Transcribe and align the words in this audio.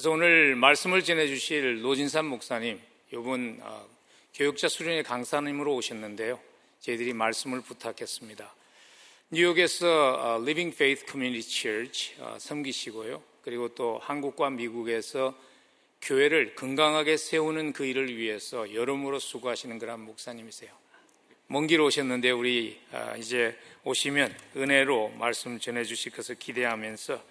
그래서 0.00 0.12
오늘 0.12 0.56
말씀을 0.56 1.04
전해주실 1.04 1.82
노진산 1.82 2.24
목사님, 2.24 2.80
이분 3.12 3.58
어, 3.60 3.86
교육자 4.32 4.66
수련회 4.66 5.02
강사님으로 5.02 5.74
오셨는데요. 5.74 6.40
저희들이 6.80 7.12
말씀을 7.12 7.60
부탁했습니다. 7.60 8.54
뉴욕에서 9.28 9.86
어, 10.14 10.40
Living 10.40 10.74
Faith 10.74 11.04
Community 11.06 11.46
Church 11.46 12.14
어, 12.18 12.38
섬기시고요. 12.40 13.22
그리고 13.44 13.68
또 13.74 13.98
한국과 14.02 14.48
미국에서 14.48 15.38
교회를 16.00 16.54
건강하게 16.54 17.18
세우는 17.18 17.74
그 17.74 17.84
일을 17.84 18.16
위해서 18.16 18.72
여러모로 18.72 19.18
수고하시는 19.18 19.78
그런 19.78 20.00
목사님이세요. 20.00 20.70
먼 21.48 21.66
길 21.66 21.82
오셨는데 21.82 22.30
우리 22.30 22.80
아, 22.92 23.16
이제 23.18 23.54
오시면 23.84 24.34
은혜로 24.56 25.10
말씀 25.18 25.60
전해 25.60 25.84
주실 25.84 26.10
것을 26.12 26.36
기대하면서 26.36 27.22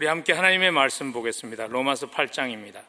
우리 0.00 0.06
함께 0.06 0.32
하나님의 0.32 0.70
말씀 0.70 1.12
보겠습니다. 1.12 1.66
로마서 1.66 2.08
8장입니다. 2.08 2.82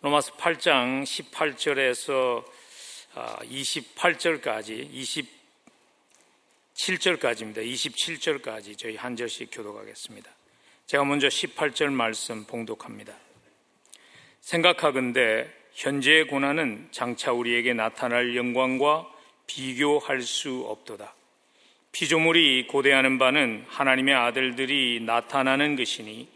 로마서 0.00 0.36
8장 0.36 1.02
18절에서 1.02 2.44
28절까지 3.12 4.88
27절까지입니다. 6.76 7.66
27절까지 7.66 8.78
저희 8.78 8.94
한 8.94 9.16
절씩 9.16 9.48
교독하겠습니다. 9.50 10.30
제가 10.86 11.02
먼저 11.02 11.26
18절 11.26 11.90
말씀 11.90 12.44
봉독합니다. 12.44 13.12
생각하건대 14.42 15.52
현재의 15.72 16.28
고난은 16.28 16.86
장차 16.92 17.32
우리에게 17.32 17.74
나타날 17.74 18.36
영광과 18.36 19.12
비교할 19.48 20.22
수 20.22 20.64
없도다. 20.68 21.12
피조물이 21.92 22.66
고대하는 22.68 23.18
바는 23.18 23.64
하나님의 23.68 24.14
아들들이 24.14 25.00
나타나는 25.04 25.76
것이니 25.76 26.28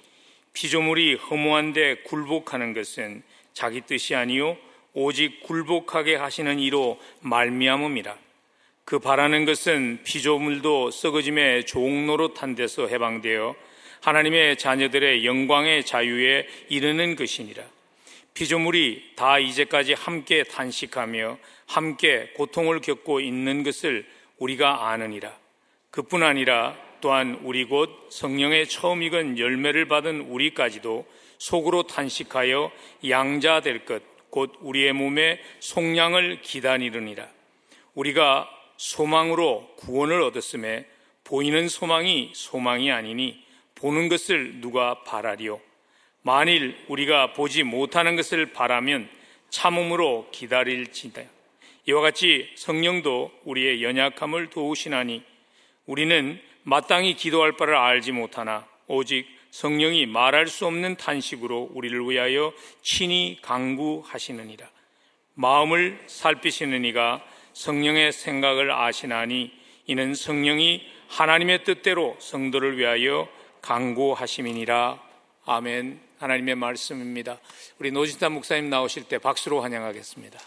피조물이 0.53 1.15
허무한데 1.15 2.03
굴복하는 2.05 2.73
것은 2.73 3.23
자기 3.53 3.81
뜻이 3.81 4.15
아니요 4.15 4.57
오직 4.93 5.43
굴복하게 5.43 6.17
하시는 6.17 6.59
이로 6.59 7.01
말미암음이라. 7.21 8.17
그 8.85 8.99
바라는 8.99 9.45
것은 9.45 10.01
피조물도 10.05 10.91
썩어짐의 10.91 11.67
종로로 11.67 12.35
탄 12.35 12.55
데서 12.55 12.87
해방되어 12.87 13.57
하나님의 14.03 14.59
자녀들의 14.59 15.25
영광의 15.25 15.85
자유에 15.85 16.47
이르는 16.69 17.17
것이니라. 17.17 17.65
피조물이 18.35 19.13
다 19.17 19.39
이제까지 19.39 19.95
함께 19.95 20.43
탄식하며 20.45 21.39
함께 21.67 22.33
고통을 22.35 22.81
겪고 22.81 23.21
있는 23.21 23.63
것을 23.63 24.07
우리가 24.39 24.91
아느니라. 24.91 25.44
그뿐 25.95 26.25
아니라 26.25 26.77
또한 27.01 27.39
우리 27.45 27.67
곧 27.67 28.09
성령의 28.11 28.69
처음 28.69 29.05
익은 29.05 29.39
열매를 29.39 29.87
받은 29.87 30.23
우리까지도 30.23 31.07
속으로 31.39 31.85
탄식하여 31.85 32.73
양자 33.09 33.61
될 33.61 33.85
것, 33.85 34.03
곧 34.29 34.57
우리의 34.61 34.93
몸에 34.93 35.41
속량을 35.61 36.41
기다리느니라. 36.43 37.29
우리가 37.95 38.51
소망으로 38.77 39.73
구원을 39.77 40.21
얻었음에 40.23 40.85
보이는 41.23 41.69
소망이 41.69 42.33
소망이 42.35 42.91
아니니 42.91 43.45
보는 43.77 44.09
것을 44.09 44.61
누가 44.61 45.05
바라리요? 45.05 45.61
만일 46.23 46.77
우리가 46.89 47.35
보지 47.35 47.63
못하는 47.63 48.17
것을 48.17 48.47
바라면 48.47 49.09
참음으로 49.49 50.27
기다릴지다. 50.33 51.23
이와 51.87 52.01
같이 52.01 52.51
성령도 52.57 53.31
우리의 53.45 53.85
연약함을 53.85 54.51
도우시나니 54.51 55.34
우리는 55.87 56.41
마땅히 56.63 57.15
기도할 57.15 57.53
바를 57.53 57.77
알지 57.77 58.13
못하나 58.13 58.67
오직 58.87 59.27
성령이 59.51 60.07
말할 60.07 60.49
수 60.49 60.67
없는 60.67 60.97
탄식으로 60.97 61.71
우리를 61.75 62.09
위하여 62.09 62.53
친히 62.83 63.39
강구하시느니라. 63.43 64.69
마음을 65.35 66.01
살피시는 66.07 66.85
이가 66.87 67.25
성령의 67.53 68.13
생각을 68.13 68.73
아시나니 68.73 69.53
이는 69.87 70.15
성령이 70.15 70.83
하나님의 71.09 71.65
뜻대로 71.65 72.17
성도를 72.19 72.79
위하여 72.79 73.29
강구하심이니라. 73.61 75.01
아멘. 75.47 76.01
하나님의 76.19 76.55
말씀입니다. 76.55 77.39
우리 77.79 77.91
노진타 77.91 78.31
목사님 78.31 78.71
나오실 78.71 79.05
때 79.05 79.19
박수로 79.19 79.61
환영하겠습니다. 79.61 80.39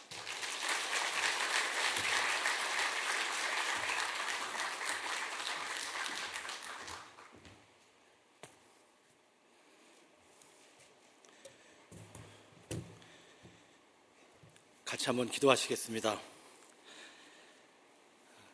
한번 15.07 15.29
기도하시겠습니다. 15.29 16.19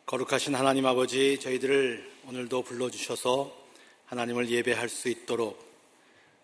거룩하신 0.06 0.54
하나님 0.54 0.86
아버지, 0.86 1.40
저희들을 1.40 2.12
오늘도 2.28 2.62
불러주셔서 2.62 3.52
하나님을 4.06 4.48
예배할 4.48 4.88
수 4.88 5.08
있도록 5.08 5.58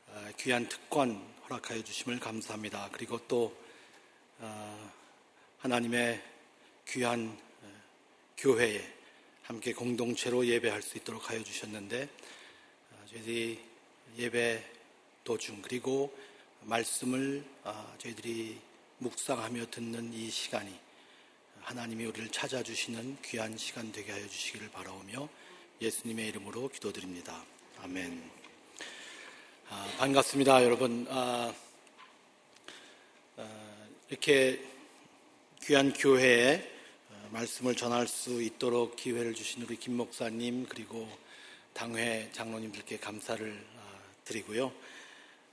어, 0.08 0.30
귀한 0.36 0.68
특권 0.68 1.24
허락하여 1.44 1.84
주심을 1.84 2.18
감사합니다. 2.18 2.88
그리고 2.90 3.20
또 3.28 3.56
어, 4.40 4.92
하나님의 5.58 6.20
귀한 6.88 7.38
어, 7.62 7.82
교회에 8.36 8.84
함께 9.44 9.72
공동체로 9.72 10.44
예배할 10.44 10.82
수 10.82 10.98
있도록 10.98 11.30
하여 11.30 11.40
주셨는데 11.44 12.08
저희들이 13.10 13.60
예배 14.18 14.64
도중 15.22 15.62
그리고 15.62 16.12
말씀을 16.62 17.44
저희들이 17.98 18.69
묵상하며 19.00 19.70
듣는 19.70 20.12
이 20.12 20.30
시간이 20.30 20.78
하나님이 21.62 22.04
우리를 22.04 22.28
찾아주시는 22.28 23.16
귀한 23.24 23.56
시간 23.56 23.90
되게 23.92 24.12
하여 24.12 24.26
주시기를 24.28 24.70
바라오며 24.70 25.26
예수님의 25.80 26.28
이름으로 26.28 26.68
기도드립니다. 26.68 27.42
아멘. 27.82 28.30
아, 29.70 29.88
반갑습니다, 29.98 30.62
여러분. 30.64 31.06
아, 31.08 31.54
아, 33.38 33.86
이렇게 34.10 34.62
귀한 35.62 35.94
교회에 35.94 36.70
어, 37.08 37.28
말씀을 37.32 37.76
전할 37.76 38.06
수 38.06 38.42
있도록 38.42 38.96
기회를 38.96 39.32
주신 39.32 39.62
우리 39.62 39.76
김 39.76 39.96
목사님 39.96 40.66
그리고 40.68 41.08
당회 41.72 42.28
장로님들께 42.32 42.98
감사를 42.98 43.66
아, 43.78 43.98
드리고요. 44.26 44.70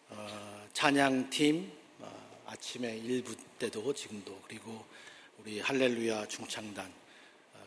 어, 0.09 0.67
찬양팀 0.73 1.71
어, 1.99 2.26
아침에 2.47 2.95
일부 2.97 3.35
때도 3.59 3.93
지금도 3.93 4.41
그리고 4.47 4.85
우리 5.39 5.59
할렐루야 5.59 6.27
중창단 6.27 6.91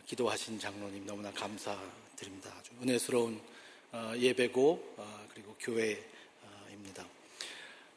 기도하신 0.07 0.59
장로님 0.59 1.05
너무나 1.05 1.31
감사드립니다. 1.31 2.51
아주 2.57 2.71
은혜스러운 2.81 3.39
예배고 4.17 4.95
그리고 5.33 5.55
교회 5.59 6.03
입니다. 6.71 7.05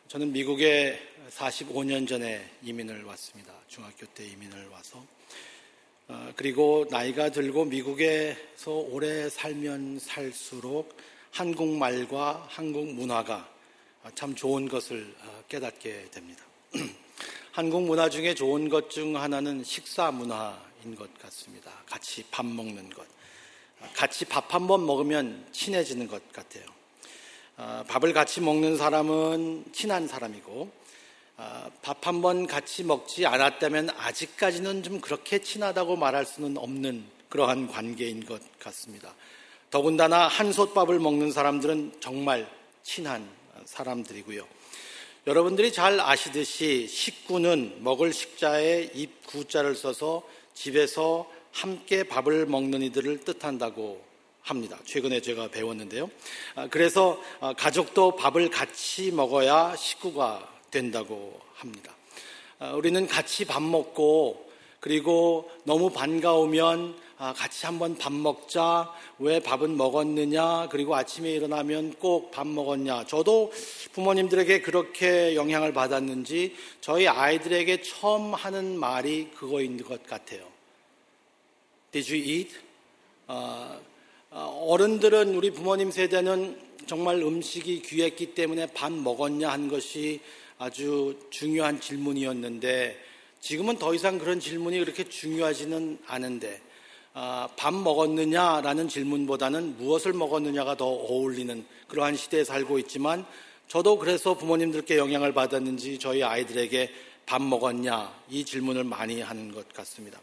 저는 0.08 0.30
미국에 0.30 1.00
45년 1.30 2.06
전에 2.06 2.50
이민을 2.62 3.04
왔습니다. 3.04 3.54
중학교 3.66 4.04
때 4.06 4.26
이민을 4.26 4.68
와서. 4.68 5.04
어, 6.06 6.32
그리고 6.36 6.86
나이가 6.90 7.30
들고 7.30 7.64
미국에서 7.64 8.72
오래 8.72 9.30
살면 9.30 10.00
살수록 10.00 10.94
한국말과 11.30 12.46
한국 12.50 12.92
문화가 12.92 13.50
참 14.14 14.34
좋은 14.34 14.68
것을 14.68 15.14
어, 15.20 15.44
깨닫게 15.48 16.10
됩니다. 16.10 16.44
한국 17.52 17.82
문화 17.84 18.08
중에 18.08 18.34
좋은 18.34 18.68
것 18.68 18.88
중 18.88 19.16
하나는 19.16 19.62
식사 19.64 20.10
문화인 20.10 20.94
것 20.96 21.08
같습니다. 21.20 21.70
같이 21.86 22.24
밥 22.30 22.44
먹는 22.44 22.90
것. 22.90 23.06
같이 23.94 24.24
밥 24.24 24.52
한 24.54 24.66
번 24.66 24.86
먹으면 24.86 25.46
친해지는 25.52 26.08
것 26.08 26.32
같아요. 26.32 26.64
아, 27.56 27.84
밥을 27.86 28.12
같이 28.12 28.40
먹는 28.40 28.76
사람은 28.76 29.66
친한 29.72 30.08
사람이고 30.08 30.70
아, 31.36 31.70
밥한 31.82 32.22
번 32.22 32.46
같이 32.46 32.82
먹지 32.82 33.26
않았다면 33.26 33.90
아직까지는 33.90 34.82
좀 34.82 35.00
그렇게 35.00 35.38
친하다고 35.40 35.96
말할 35.96 36.24
수는 36.24 36.56
없는 36.58 37.04
그러한 37.28 37.68
관계인 37.68 38.24
것 38.24 38.40
같습니다. 38.58 39.14
더군다나 39.70 40.28
한솥밥을 40.28 40.98
먹는 40.98 41.30
사람들은 41.32 41.98
정말 42.00 42.48
친한 42.82 43.28
사람들이고요. 43.64 44.46
여러분들이 45.26 45.72
잘 45.72 46.00
아시듯이 46.00 46.86
식구는 46.86 47.78
먹을 47.82 48.12
식자에 48.12 48.90
입 48.92 49.26
구자를 49.26 49.74
써서 49.74 50.22
집에서 50.52 51.30
함께 51.50 52.02
밥을 52.02 52.44
먹는 52.44 52.82
이들을 52.82 53.20
뜻한다고 53.20 54.04
합니다. 54.42 54.78
최근에 54.84 55.22
제가 55.22 55.48
배웠는데요. 55.48 56.10
아, 56.56 56.68
그래서 56.68 57.18
아, 57.40 57.54
가족도 57.54 58.16
밥을 58.16 58.50
같이 58.50 59.12
먹어야 59.12 59.74
식구가 59.76 60.46
된다고 60.70 61.40
합니다. 61.54 61.96
아, 62.58 62.72
우리는 62.72 63.06
같이 63.06 63.46
밥 63.46 63.62
먹고 63.62 64.52
그리고 64.78 65.50
너무 65.64 65.88
반가우면 65.88 66.96
아, 67.13 67.13
같이 67.32 67.64
한번 67.64 67.96
밥 67.96 68.12
먹자. 68.12 68.92
왜 69.18 69.40
밥은 69.40 69.76
먹었느냐? 69.76 70.68
그리고 70.70 70.94
아침에 70.94 71.30
일어나면 71.30 71.94
꼭 71.94 72.30
밥 72.30 72.46
먹었냐? 72.46 73.06
저도 73.06 73.52
부모님들에게 73.92 74.60
그렇게 74.60 75.34
영향을 75.36 75.72
받았는지 75.72 76.54
저희 76.80 77.06
아이들에게 77.06 77.82
처음 77.82 78.34
하는 78.34 78.78
말이 78.78 79.30
그거인 79.34 79.82
것 79.82 80.04
같아요. 80.06 80.44
Did 81.92 82.12
you 82.12 82.24
eat? 82.24 82.56
어, 83.28 83.80
어른들은 84.30 85.34
우리 85.36 85.52
부모님 85.52 85.92
세대는 85.92 86.58
정말 86.86 87.22
음식이 87.22 87.82
귀했기 87.82 88.34
때문에 88.34 88.66
밥 88.74 88.92
먹었냐 88.92 89.48
한 89.48 89.68
것이 89.68 90.20
아주 90.58 91.16
중요한 91.30 91.80
질문이었는데 91.80 92.98
지금은 93.40 93.78
더 93.78 93.94
이상 93.94 94.18
그런 94.18 94.40
질문이 94.40 94.78
그렇게 94.80 95.04
중요하지는 95.04 95.98
않은데 96.06 96.48
아, 96.56 96.73
밥 97.14 97.72
먹었느냐라는 97.72 98.88
질문보다는 98.88 99.78
무엇을 99.78 100.12
먹었느냐가 100.12 100.76
더 100.76 100.86
어울리는 100.86 101.64
그러한 101.86 102.16
시대에 102.16 102.42
살고 102.42 102.80
있지만 102.80 103.24
저도 103.68 103.98
그래서 103.98 104.34
부모님들께 104.34 104.98
영향을 104.98 105.32
받았는지 105.32 105.98
저희 106.00 106.22
아이들에게 106.24 106.90
밥 107.24 107.40
먹었냐 107.40 108.12
이 108.28 108.44
질문을 108.44 108.84
많이 108.84 109.20
하는 109.20 109.52
것 109.52 109.72
같습니다. 109.72 110.20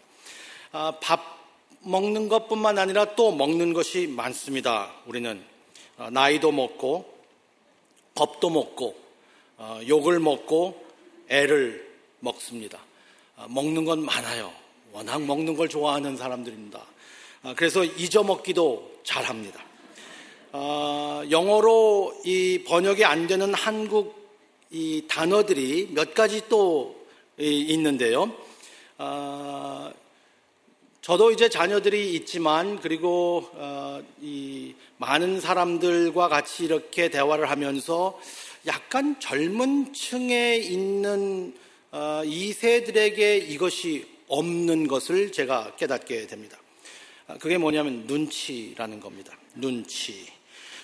아, 0.73 0.93
밥 1.01 1.39
먹는 1.79 2.27
것뿐만 2.27 2.77
아니라 2.77 3.15
또 3.15 3.31
먹는 3.31 3.73
것이 3.73 4.07
많습니다. 4.07 4.91
우리는 5.05 5.43
아, 5.97 6.09
나이도 6.09 6.51
먹고 6.51 7.05
겁도 8.15 8.49
먹고 8.49 8.95
어, 9.57 9.79
욕을 9.87 10.19
먹고 10.19 10.85
애를 11.29 11.89
먹습니다. 12.19 12.79
먹는 13.47 13.85
건 13.85 14.05
많아요. 14.05 14.60
워낙 14.93 15.21
먹는 15.21 15.55
걸 15.55 15.69
좋아하는 15.69 16.17
사람들입니다. 16.17 16.85
아, 17.43 17.53
그래서 17.55 17.83
잊어먹기도 17.83 18.99
잘합니다. 19.03 19.63
아, 20.51 21.23
영어로 21.29 22.21
이 22.25 22.63
번역이 22.67 23.05
안 23.05 23.27
되는 23.27 23.53
한국 23.53 24.21
이 24.69 25.05
단어들이 25.07 25.89
몇 25.91 26.13
가지 26.13 26.47
또 26.49 26.95
있는데요. 27.37 28.33
아, 28.97 29.91
저도 31.01 31.31
이제 31.31 31.49
자녀들이 31.49 32.13
있지만 32.13 32.79
그리고 32.79 33.49
어, 33.53 34.03
이 34.21 34.75
많은 34.97 35.41
사람들과 35.41 36.27
같이 36.27 36.65
이렇게 36.65 37.09
대화를 37.09 37.49
하면서 37.49 38.19
약간 38.67 39.19
젊은 39.19 39.93
층에 39.93 40.57
있는 40.57 41.55
어, 41.91 42.21
이 42.23 42.53
세들에게 42.53 43.37
이것이 43.37 44.05
없는 44.31 44.87
것을 44.87 45.31
제가 45.31 45.75
깨닫게 45.75 46.25
됩니다. 46.27 46.57
아, 47.27 47.37
그게 47.37 47.57
뭐냐면 47.57 48.05
눈치라는 48.07 48.99
겁니다. 49.01 49.37
눈치. 49.55 50.25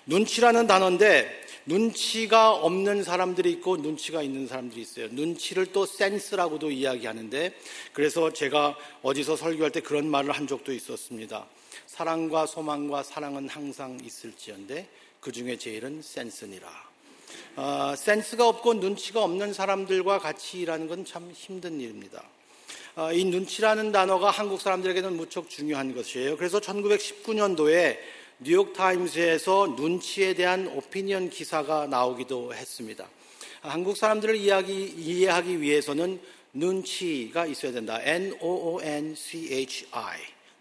눈치라는 0.05 0.67
단어인데 0.67 1.47
눈치가 1.65 2.51
없는 2.51 3.03
사람들이 3.03 3.51
있고 3.53 3.77
눈치가 3.77 4.21
있는 4.21 4.47
사람들이 4.47 4.81
있어요. 4.81 5.07
눈치를 5.11 5.67
또 5.67 5.85
센스라고도 5.85 6.71
이야기하는데 6.71 7.53
그래서 7.93 8.31
제가 8.31 8.77
어디서 9.01 9.35
설교할 9.35 9.71
때 9.71 9.81
그런 9.81 10.09
말을 10.09 10.31
한 10.31 10.47
적도 10.47 10.71
있었습니다. 10.73 11.45
사랑과 11.87 12.45
소망과 12.45 13.03
사랑은 13.03 13.49
항상 13.49 13.97
있을지언데 14.03 14.87
그 15.19 15.31
중에 15.31 15.57
제일은 15.57 16.01
센스니라. 16.01 16.67
어, 17.57 17.93
센스가 17.97 18.47
없고 18.47 18.75
눈치가 18.75 19.23
없는 19.23 19.53
사람들과 19.53 20.19
같이 20.19 20.59
일하는 20.59 20.87
건 20.87 21.03
참 21.03 21.31
힘든 21.33 21.79
일입니다. 21.81 22.23
어, 22.97 23.13
이 23.13 23.23
눈치라는 23.25 23.91
단어가 23.91 24.31
한국 24.31 24.59
사람들에게는 24.59 25.15
무척 25.17 25.51
중요한 25.51 25.93
것이에요. 25.93 26.35
그래서 26.35 26.59
1919년도에 26.59 27.99
뉴욕타임스에서 28.39 29.75
눈치에 29.77 30.33
대한 30.33 30.67
오피니언 30.69 31.29
기사가 31.29 31.85
나오기도 31.85 32.55
했습니다. 32.55 33.07
한국 33.61 33.97
사람들을 33.97 34.35
이야기, 34.35 34.85
이해하기 34.97 35.61
위해서는 35.61 36.19
눈치가 36.53 37.45
있어야 37.45 37.71
된다. 37.71 37.99
N-O-O-N-C-H-I. 38.01 38.57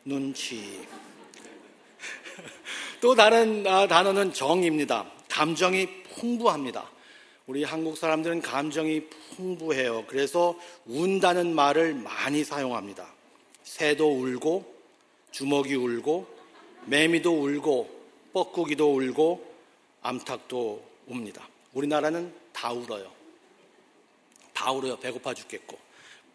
눈치. 0.05 0.83
또 3.01 3.15
다른 3.15 3.67
아, 3.67 3.89
단어는 3.89 4.35
정입니다. 4.35 5.11
감정이 5.31 6.03
풍부합니다. 6.15 6.96
우리 7.47 7.63
한국 7.63 7.97
사람들은 7.97 8.43
감정이 8.43 9.07
풍부해요. 9.37 10.05
그래서 10.09 10.59
운다는 10.85 11.55
말을 11.55 11.95
많이 11.95 12.43
사용합니다. 12.43 13.07
새도 13.63 14.21
울고, 14.21 14.75
주먹이 15.31 15.77
울고, 15.77 16.27
매미도 16.87 17.31
울고, 17.31 17.89
뻐꾸기도 18.33 18.97
울고, 18.97 19.55
암탉도 20.03 20.83
웁니다. 21.09 21.49
우리나라는 21.73 22.35
다 22.53 22.73
울어요. 22.73 23.13
다 24.53 24.73
울어요. 24.73 24.97
배고파 24.99 25.33
죽겠고. 25.33 25.79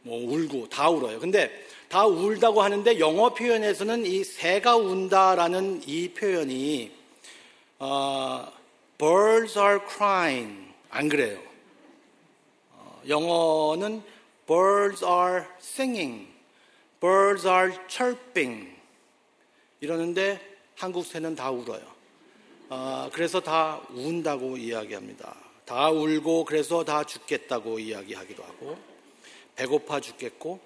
뭐 0.03 0.17
울고 0.17 0.69
다 0.69 0.89
울어요. 0.89 1.19
근데 1.19 1.51
다 1.89 2.05
울다고 2.05 2.61
하는데 2.61 2.99
영어 2.99 3.33
표현에서는 3.33 4.05
이 4.05 4.23
새가 4.23 4.77
운다라는 4.77 5.81
이 5.85 6.09
표현이 6.09 6.91
어, 7.79 8.51
birds 8.97 9.59
are 9.59 9.79
crying 9.87 10.70
안 10.91 11.07
그래요. 11.07 11.41
어, 12.73 13.01
영어는 13.07 14.03
birds 14.45 15.03
are 15.05 15.45
singing, 15.59 16.27
birds 16.99 17.47
are 17.47 17.73
chirping 17.87 18.69
이러는데 19.79 20.39
한국 20.75 21.05
새는 21.05 21.35
다 21.35 21.49
울어요. 21.49 21.81
어, 22.69 23.09
그래서 23.13 23.39
다 23.39 23.81
운다고 23.89 24.57
이야기합니다. 24.57 25.35
다 25.65 25.89
울고 25.89 26.43
그래서 26.43 26.83
다 26.83 27.05
죽겠다고 27.05 27.79
이야기하기도 27.79 28.43
하고 28.43 28.77
배고파 29.55 30.01
죽겠고 30.01 30.59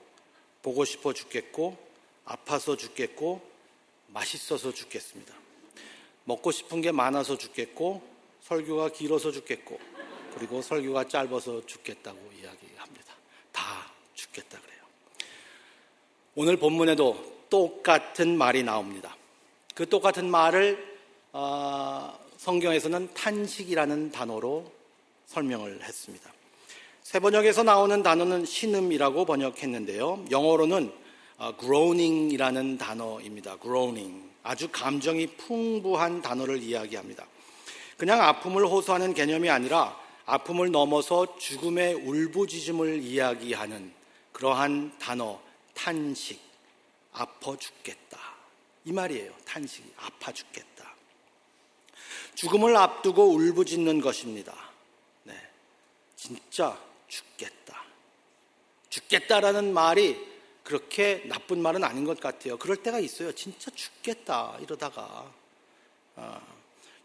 보고 0.63 0.85
싶어 0.85 1.13
죽겠고 1.13 1.77
아파서 2.25 2.75
죽겠고 2.75 3.41
맛있어서 4.07 4.73
죽겠습니다. 4.73 5.35
먹고 6.23 6.51
싶은 6.51 6.81
게 6.81 6.91
많아서 6.91 7.37
죽겠고 7.37 8.01
설교가 8.41 8.89
길어서 8.89 9.31
죽겠고 9.31 9.79
그리고 10.35 10.61
설교가 10.61 11.07
짧아서 11.07 11.65
죽겠다고 11.65 12.17
이야기합니다. 12.33 13.13
다 13.51 13.63
죽겠다 14.13 14.59
그래요. 14.59 14.81
오늘 16.35 16.57
본문에도 16.57 17.45
똑같은 17.49 18.37
말이 18.37 18.63
나옵니다. 18.63 19.15
그 19.73 19.87
똑같은 19.87 20.29
말을 20.29 20.95
어, 21.31 22.17
성경에서는 22.37 23.13
탄식이라는 23.13 24.11
단어로 24.11 24.71
설명을 25.27 25.81
했습니다. 25.81 26.31
세 27.01 27.19
번역에서 27.19 27.63
나오는 27.63 28.03
단어는 28.03 28.45
신음이라고 28.45 29.25
번역했는데요. 29.25 30.25
영어로는 30.31 30.91
어, 31.37 31.55
groaning이라는 31.57 32.77
단어입니다. 32.77 33.57
groaning. 33.61 34.29
아주 34.43 34.67
감정이 34.71 35.27
풍부한 35.37 36.21
단어를 36.21 36.61
이야기합니다. 36.61 37.25
그냥 37.97 38.21
아픔을 38.21 38.65
호소하는 38.65 39.13
개념이 39.13 39.49
아니라 39.49 40.04
아픔을 40.25 40.71
넘어서 40.71 41.37
죽음의 41.37 41.93
울부짖음을 41.95 43.01
이야기하는 43.01 43.93
그러한 44.31 44.97
단어, 44.99 45.39
탄식, 45.73 46.41
아파 47.11 47.55
죽겠다. 47.55 48.19
이 48.85 48.91
말이에요. 48.91 49.33
탄식이, 49.45 49.91
아파 49.97 50.31
죽겠다. 50.31 50.93
죽음을 52.33 52.75
앞두고 52.75 53.33
울부짖는 53.33 54.01
것입니다. 54.01 54.53
네. 55.23 55.33
진짜 56.15 56.77
죽겠다. 57.07 57.83
죽겠다라는 58.89 59.73
말이 59.73 60.17
그렇게 60.63 61.23
나쁜 61.25 61.61
말은 61.61 61.83
아닌 61.83 62.03
것 62.03 62.19
같아요. 62.19 62.57
그럴 62.57 62.77
때가 62.77 62.99
있어요. 62.99 63.31
진짜 63.33 63.71
죽겠다. 63.71 64.57
이러다가. 64.61 65.31
어. 66.15 66.55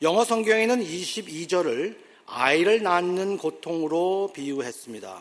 영어 0.02 0.24
성경에는 0.24 0.82
22절을 0.82 2.09
아이를 2.32 2.82
낳는 2.82 3.38
고통으로 3.38 4.30
비유했습니다. 4.32 5.20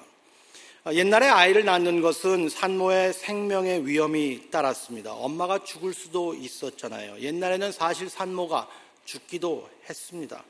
옛날에 0.93 1.27
아이를 1.27 1.65
낳는 1.65 2.01
것은 2.01 2.49
산모의 2.49 3.13
생명의 3.13 3.85
위험이 3.85 4.49
따랐습니다. 4.51 5.13
엄마가 5.13 5.63
죽을 5.63 5.93
수도 5.93 6.33
있었잖아요. 6.35 7.19
옛날에는 7.19 7.71
사실 7.71 8.09
산모가 8.09 8.67
죽기도 9.05 9.67
했습니다. 9.89 10.43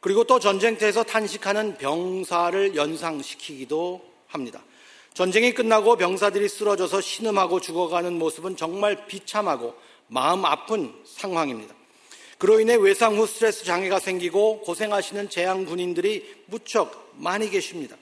그리고 0.00 0.24
또 0.24 0.38
전쟁터에서 0.38 1.02
탄식하는 1.02 1.78
병사를 1.78 2.76
연상시키기도 2.76 4.04
합니다. 4.28 4.62
전쟁이 5.14 5.52
끝나고 5.52 5.96
병사들이 5.96 6.48
쓰러져서 6.48 7.00
신음하고 7.00 7.60
죽어가는 7.60 8.18
모습은 8.18 8.56
정말 8.56 9.06
비참하고 9.06 9.74
마음 10.08 10.44
아픈 10.44 10.94
상황입니다. 11.04 11.74
그로 12.44 12.60
인해 12.60 12.74
외상 12.74 13.16
후 13.16 13.26
스트레스 13.26 13.64
장애가 13.64 14.00
생기고 14.00 14.60
고생하시는 14.60 15.30
재향 15.30 15.64
군인들이 15.64 16.42
무척 16.44 17.10
많이 17.16 17.48
계십니다. 17.48 17.96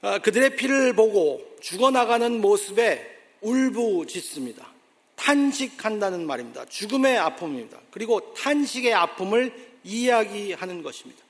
아, 0.00 0.20
그들의 0.20 0.54
피를 0.54 0.92
보고 0.92 1.42
죽어나가는 1.60 2.40
모습에 2.40 3.04
울부짖습니다. 3.40 4.64
탄식한다는 5.16 6.24
말입니다. 6.24 6.66
죽음의 6.66 7.18
아픔입니다. 7.18 7.80
그리고 7.90 8.32
탄식의 8.34 8.94
아픔을 8.94 9.52
이야기하는 9.82 10.84
것입니다. 10.84 11.20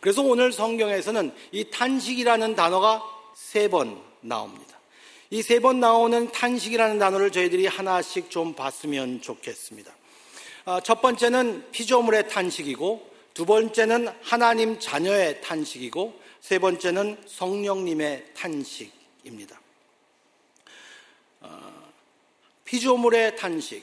그래서 0.00 0.22
오늘 0.22 0.52
성경에서는 0.52 1.32
이 1.52 1.68
탄식이라는 1.70 2.54
단어가 2.54 3.02
세 3.34 3.68
번 3.68 4.00
나옵니다. 4.22 4.78
이 5.30 5.40
세 5.42 5.60
번 5.60 5.80
나오는 5.80 6.32
탄식이라는 6.32 6.98
단어를 6.98 7.30
저희들이 7.30 7.66
하나씩 7.66 8.30
좀 8.30 8.54
봤으면 8.54 9.20
좋겠습니다. 9.20 9.92
아, 10.64 10.80
첫 10.80 11.00
번째는 11.00 11.72
피조물의 11.72 12.28
탄식이고, 12.28 13.10
두 13.34 13.44
번째는 13.44 14.08
하나님 14.22 14.78
자녀의 14.78 15.40
탄식이고, 15.40 16.20
세 16.40 16.60
번째는 16.60 17.20
성령님의 17.26 18.26
탄식입니다. 18.34 19.60
어, 21.40 21.92
피조물의 22.64 23.36
탄식. 23.36 23.82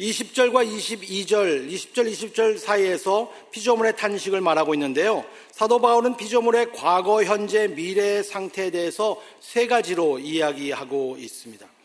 20절과 0.00 0.66
22절, 0.66 1.70
20절, 1.70 2.12
20절 2.12 2.58
사이에서 2.58 3.32
피조물의 3.52 3.96
탄식을 3.96 4.40
말하고 4.40 4.74
있는데요. 4.74 5.24
사도 5.52 5.80
바울은 5.80 6.16
피조물의 6.16 6.72
과거, 6.72 7.22
현재, 7.22 7.68
미래의 7.68 8.24
상태에 8.24 8.70
대해서 8.70 9.20
세 9.40 9.68
가지로 9.68 10.18
이야기하고 10.18 11.16
있습니다. 11.16 11.77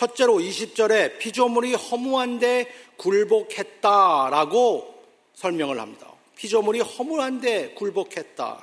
첫째로 0.00 0.38
20절에 0.38 1.18
피조물이 1.18 1.74
허무한데 1.74 2.72
굴복했다라고 2.96 4.94
설명을 5.34 5.78
합니다. 5.78 6.10
피조물이 6.36 6.80
허무한데 6.80 7.74
굴복했다. 7.74 8.62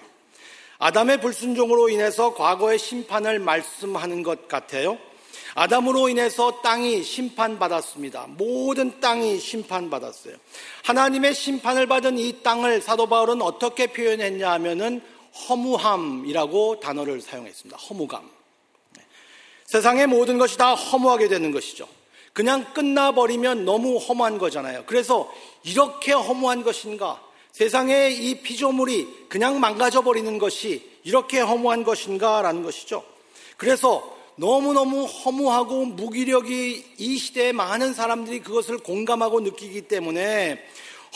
아담의 0.80 1.22
불순종으로 1.22 1.90
인해서 1.90 2.34
과거의 2.34 2.80
심판을 2.80 3.38
말씀하는 3.38 4.24
것 4.24 4.48
같아요. 4.48 4.98
아담으로 5.54 6.10
인해서 6.10 6.60
땅이 6.62 7.04
심판받았습니다. 7.04 8.26
모든 8.30 9.00
땅이 9.00 9.38
심판받았어요. 9.40 10.36
하나님의 10.86 11.36
심판을 11.36 11.86
받은 11.86 12.18
이 12.18 12.42
땅을 12.42 12.82
사도 12.82 13.06
바울은 13.06 13.44
어떻게 13.44 13.86
표현했냐 13.86 14.52
하면은 14.54 15.04
허무함이라고 15.48 16.80
단어를 16.80 17.22
사용했습니다. 17.22 17.78
허무감. 17.78 18.37
네. 19.68 19.72
세상의 19.72 20.08
모든 20.08 20.38
것이 20.38 20.58
다 20.58 20.74
허무하게 20.76 21.28
되는 21.28 21.52
것이죠. 21.52 21.88
그냥 22.34 22.74
끝나버리면 22.74 23.66
너무 23.66 23.98
허무한 23.98 24.38
거잖아요. 24.38 24.84
그래서 24.86 25.32
이렇게 25.64 26.14
허무한 26.14 26.64
것인가? 26.64 27.22
세상의 27.52 28.16
이 28.16 28.42
피조물이 28.42 29.26
그냥 29.30 29.60
망가져버리는 29.60 30.38
것이 30.38 30.90
이렇게 31.04 31.40
허무한 31.40 31.84
것인가? 31.84 32.42
라는 32.42 32.64
것이죠. 32.64 33.04
그래서 33.58 34.16
너무너무 34.36 35.06
허무하고 35.06 35.86
무기력이 35.86 36.86
이 37.00 37.18
시대에 37.18 37.52
많은 37.52 37.94
사람들이 37.94 38.42
그것을 38.42 38.78
공감하고 38.78 39.40
느끼기 39.40 39.88
때문에 39.88 40.64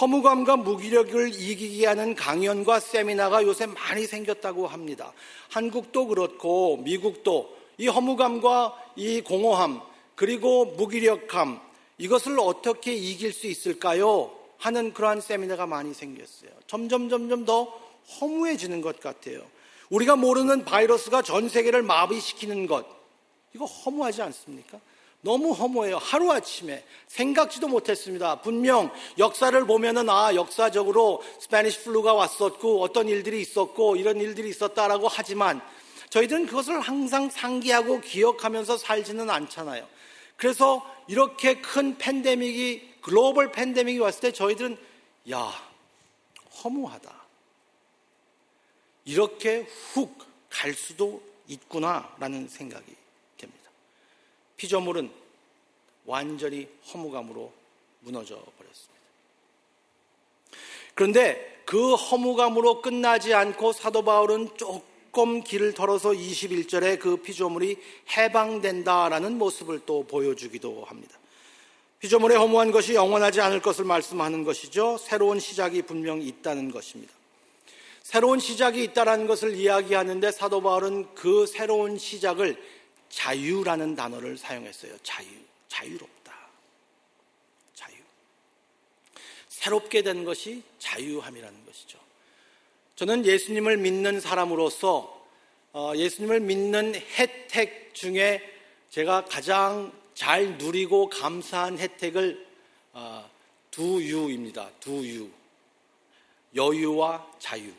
허무감과 0.01 0.57
무기력을 0.57 1.29
이기게 1.35 1.85
하는 1.85 2.15
강연과 2.15 2.79
세미나가 2.79 3.43
요새 3.43 3.67
많이 3.67 4.07
생겼다고 4.07 4.65
합니다. 4.65 5.13
한국도 5.49 6.07
그렇고 6.07 6.77
미국도 6.77 7.60
이 7.81 7.87
허무감과 7.87 8.75
이 8.95 9.21
공허함 9.21 9.81
그리고 10.13 10.65
무기력함 10.65 11.59
이것을 11.97 12.39
어떻게 12.39 12.93
이길 12.93 13.33
수 13.33 13.47
있을까요? 13.47 14.31
하는 14.59 14.93
그러한 14.93 15.19
세미나가 15.19 15.65
많이 15.65 15.91
생겼어요. 15.95 16.51
점점 16.67 17.09
점점 17.09 17.43
더 17.43 17.73
허무해지는 18.21 18.81
것 18.81 18.99
같아요. 18.99 19.41
우리가 19.89 20.15
모르는 20.15 20.63
바이러스가 20.63 21.23
전 21.23 21.49
세계를 21.49 21.81
마비시키는 21.81 22.67
것 22.67 22.85
이거 23.55 23.65
허무하지 23.65 24.21
않습니까? 24.21 24.79
너무 25.21 25.51
허무해요. 25.51 25.97
하루아침에 25.97 26.83
생각지도 27.07 27.67
못했습니다. 27.67 28.41
분명 28.41 28.91
역사를 29.17 29.65
보면은 29.65 30.07
아, 30.07 30.35
역사적으로 30.35 31.23
Spanish 31.39 31.85
flu가 31.85 32.13
왔었고 32.13 32.83
어떤 32.83 33.07
일들이 33.07 33.41
있었고 33.41 33.95
이런 33.95 34.21
일들이 34.21 34.49
있었다라고 34.49 35.07
하지만 35.09 35.61
저희들은 36.11 36.45
그것을 36.45 36.79
항상 36.79 37.29
상기하고 37.29 38.01
기억하면서 38.01 38.77
살지는 38.77 39.29
않잖아요. 39.29 39.87
그래서 40.37 40.85
이렇게 41.07 41.59
큰 41.61 41.97
팬데믹이 41.97 43.01
글로벌 43.01 43.51
팬데믹이 43.51 43.97
왔을 43.99 44.21
때 44.21 44.31
저희들은 44.31 44.77
야, 45.31 45.51
허무하다. 46.63 47.11
이렇게 49.05 49.61
훅 49.61 50.31
갈 50.51 50.73
수도 50.73 51.23
있구나라는 51.47 52.47
생각이 52.47 52.95
피조물은 54.57 55.09
완전히 56.05 56.67
허무감으로 56.93 57.51
무너져 58.01 58.35
버렸습니다. 58.35 59.01
그런데 60.93 61.63
그 61.65 61.95
허무감으로 61.95 62.83
끝나지 62.83 63.33
않고 63.33 63.73
사도 63.73 64.03
바울은 64.03 64.49
조금 65.11 65.43
길을 65.43 65.73
털어서 65.73 66.11
21절에 66.11 66.97
그 66.97 67.17
피조물이 67.17 67.77
해방된다라는 68.15 69.37
모습을 69.37 69.81
또 69.85 70.07
보여주기도 70.07 70.85
합니다. 70.85 71.19
피조물의 71.99 72.37
허무한 72.37 72.71
것이 72.71 72.95
영원하지 72.95 73.41
않을 73.41 73.61
것을 73.61 73.83
말씀하는 73.83 74.45
것이죠. 74.45 74.97
새로운 74.97 75.41
시작이 75.41 75.81
분명히 75.81 76.27
있다는 76.27 76.71
것입니다. 76.71 77.13
새로운 78.03 78.39
시작이 78.39 78.81
있다는 78.85 79.27
것을 79.27 79.53
이야기하는데 79.53 80.31
사도 80.31 80.61
바울은 80.61 81.13
그 81.13 81.45
새로운 81.45 81.97
시작을 81.97 82.55
자유라는 83.09 83.97
단어를 83.97 84.37
사용했어요. 84.37 84.97
자유. 85.03 85.27
자유롭다. 85.67 86.33
자유. 87.75 87.95
새롭게 89.49 90.03
된 90.03 90.23
것이 90.23 90.63
자유함이라는 90.79 91.65
것이죠. 91.65 92.00
저는 93.01 93.25
예수님을 93.25 93.77
믿는 93.77 94.19
사람으로서 94.19 95.25
어, 95.73 95.93
예수님을 95.95 96.39
믿는 96.39 96.93
혜택 96.93 97.95
중에 97.95 98.39
제가 98.91 99.25
가장 99.25 99.91
잘 100.13 100.59
누리고 100.59 101.09
감사한 101.09 101.79
혜택을 101.79 102.45
어, 102.93 103.27
두 103.71 103.99
유입니다. 104.03 104.69
두 104.79 105.03
유. 105.07 105.31
여유와 106.53 107.25
자유. 107.39 107.71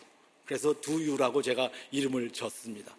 그래서 0.45 0.75
두 0.81 1.01
유라고 1.01 1.41
제가 1.41 1.71
이름을 1.93 2.33
졌습니다. 2.33 2.93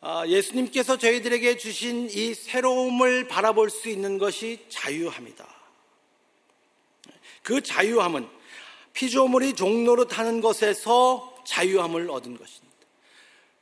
아, 0.00 0.26
예수님께서 0.26 0.98
저희들에게 0.98 1.58
주신 1.58 2.10
이 2.10 2.34
새로움을 2.34 3.28
바라볼 3.28 3.70
수 3.70 3.88
있는 3.88 4.18
것이 4.18 4.66
자유함이다. 4.68 5.46
그 7.44 7.60
자유함은 7.60 8.28
피조물이 8.94 9.54
종로로 9.54 10.08
타는 10.08 10.40
것에서 10.40 11.35
자유함을 11.46 12.10
얻은 12.10 12.36
것입니다. 12.36 12.76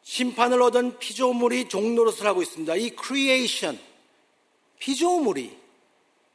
심판을 0.03 0.61
얻은 0.63 0.99
피조물이 0.99 1.69
종노릇을 1.69 2.27
하고 2.27 2.43
있습니다. 2.43 2.75
이 2.77 2.91
creation, 2.91 3.79
피조물이, 4.79 5.57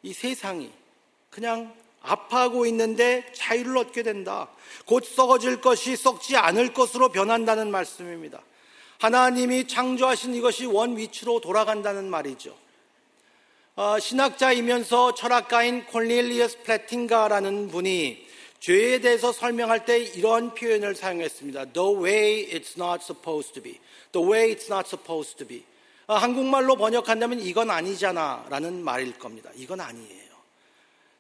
이 0.04 0.14
세상이 0.14 0.72
그냥 1.30 1.76
아파하고 2.02 2.66
있는데 2.68 3.32
자유를 3.34 3.78
얻게 3.78 4.04
된다. 4.04 4.50
곧 4.86 5.04
썩어질 5.06 5.62
것이 5.62 5.96
썩지 5.96 6.38
않을 6.38 6.74
것으로 6.74 7.10
변한다는 7.10 7.70
말씀입니다. 7.72 8.42
하나님이 9.00 9.68
창조하신 9.68 10.36
이것이 10.36 10.66
원 10.66 10.98
위치로 10.98 11.40
돌아간다는 11.42 12.10
말이죠. 12.10 12.56
어, 13.76 13.98
신학자이면서 14.00 15.14
철학가인 15.14 15.86
Cornelius 15.86 16.64
Plantinga라는 16.64 17.70
분이 17.70 18.28
죄에 18.60 19.00
대해서 19.00 19.32
설명할 19.32 19.86
때 19.86 20.00
이런 20.00 20.54
표현을 20.54 20.96
사용했습니다. 20.96 21.66
The 21.66 21.96
way 21.96 22.46
it's 22.52 22.78
not 22.78 23.04
supposed 23.04 23.54
to 23.54 23.64
be. 23.64 23.80
The 24.12 24.28
way 24.28 24.54
it's 24.54 24.66
not 24.66 24.88
supposed 24.88 25.38
to 25.38 25.48
be. 25.48 25.64
어, 26.08 26.16
한국말로 26.16 26.76
번역한다면 26.76 27.40
이건 27.40 27.70
아니잖아 27.70 28.48
라는 28.50 28.84
말일 28.84 29.18
겁니다. 29.18 29.50
이건 29.56 29.80
아니에요. 29.80 30.30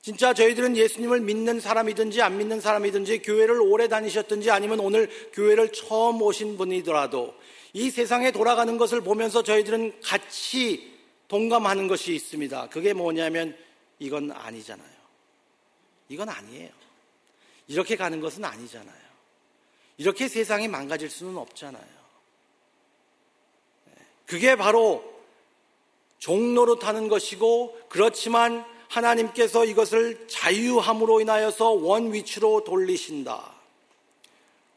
진짜 0.01 0.34
저희들은 0.34 0.77
예수님을 0.77 1.19
믿는 1.22 1.60
사람이든지 1.60 2.22
안 2.22 2.38
믿는 2.38 2.62
사람이든지 2.62 3.22
교회를 3.22 3.62
오래 3.62 3.88
다니셨든지 3.88 4.50
아니면 4.50 4.79
오늘 4.79 5.10
교회를 5.34 5.72
처음 5.72 6.22
오신 6.22 6.58
분이더라도 6.58 7.36
이 7.74 7.89
세상에 7.89 8.31
돌아가는 8.31 8.77
것을 8.77 9.01
보면서 9.01 9.43
저희들은 9.43 10.01
같이 10.01 10.91
동감하는 11.27 11.88
것이 11.88 12.15
있습니다. 12.15 12.69
그게 12.69 12.93
뭐냐면 12.93 13.55
이건 14.00 14.31
아니잖아요. 14.31 14.89
이건 16.08 16.29
아니에요. 16.29 16.78
이렇게 17.69 17.95
가는 17.95 18.19
것은 18.19 18.43
아니잖아요. 18.43 19.09
이렇게 19.97 20.27
세상이 20.27 20.67
망가질 20.67 21.09
수는 21.09 21.38
없잖아요. 21.38 21.85
네. 23.85 23.93
그게 24.25 24.55
바로 24.55 25.03
종로로 26.17 26.79
타는 26.79 27.07
것이고 27.07 27.79
그렇지만 27.88 28.65
하나님께서 28.89 29.65
이것을 29.65 30.27
자유함으로 30.27 31.21
인하여서 31.21 31.69
원 31.69 32.11
위치로 32.11 32.63
돌리신다. 32.63 33.53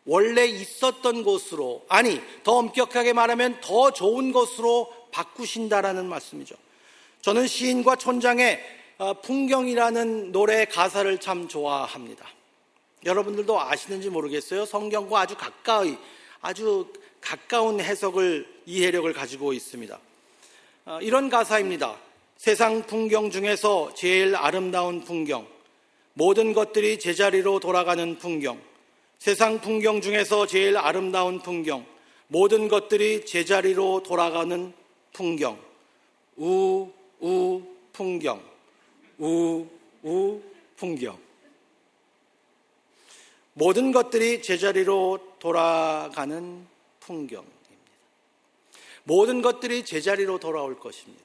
원래 0.04 0.44
있었던 0.44 1.22
곳으로, 1.22 1.86
아니, 1.88 2.20
더 2.42 2.56
엄격하게 2.56 3.12
말하면 3.12 3.60
더 3.60 3.92
좋은 3.92 4.32
곳으로 4.32 4.92
바꾸신다라는 5.12 6.08
말씀이죠. 6.08 6.56
저는 7.22 7.46
시인과 7.46 7.96
촌장의 7.96 8.82
어, 8.98 9.14
풍경이라는 9.14 10.32
노래 10.32 10.64
가사를 10.66 11.18
참 11.18 11.48
좋아합니다. 11.48 12.26
여러분들도 13.04 13.60
아시는지 13.60 14.10
모르겠어요. 14.10 14.64
성경과 14.64 15.20
아주 15.20 15.36
가까이, 15.36 15.96
아주 16.40 16.86
가까운 17.20 17.80
해석을, 17.80 18.46
이해력을 18.66 19.12
가지고 19.12 19.52
있습니다. 19.52 19.98
어, 20.84 20.98
이런 21.00 21.28
가사입니다. 21.28 21.96
세상 22.36 22.82
풍경 22.82 23.30
중에서 23.30 23.94
제일 23.94 24.34
아름다운 24.34 25.02
풍경, 25.02 25.46
모든 26.14 26.52
것들이 26.52 26.98
제자리로 26.98 27.60
돌아가는 27.60 28.18
풍경, 28.18 28.60
세상 29.18 29.60
풍경 29.60 30.00
중에서 30.00 30.46
제일 30.46 30.76
아름다운 30.76 31.40
풍경, 31.40 31.86
모든 32.26 32.66
것들이 32.66 33.24
제자리로 33.26 34.02
돌아가는 34.02 34.72
풍경, 35.12 35.58
우, 36.36 36.90
우, 37.20 37.62
풍경, 37.92 38.42
우, 39.18 39.64
우, 40.02 40.40
풍경. 40.76 41.31
모든 43.54 43.92
것들이 43.92 44.42
제자리로 44.42 45.18
돌아가는 45.38 46.66
풍경입니다. 47.00 47.52
모든 49.04 49.42
것들이 49.42 49.84
제자리로 49.84 50.38
돌아올 50.38 50.78
것입니다. 50.78 51.22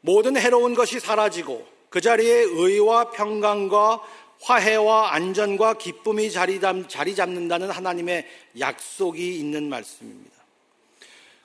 모든 0.00 0.36
해로운 0.36 0.74
것이 0.74 1.00
사라지고 1.00 1.66
그 1.88 2.00
자리에 2.00 2.40
의와 2.40 3.10
평강과 3.10 4.02
화해와 4.40 5.14
안전과 5.14 5.74
기쁨이 5.74 6.30
자리, 6.30 6.60
잡는다는 6.60 7.70
하나님의 7.70 8.26
약속이 8.58 9.38
있는 9.38 9.68
말씀입니다. 9.68 10.37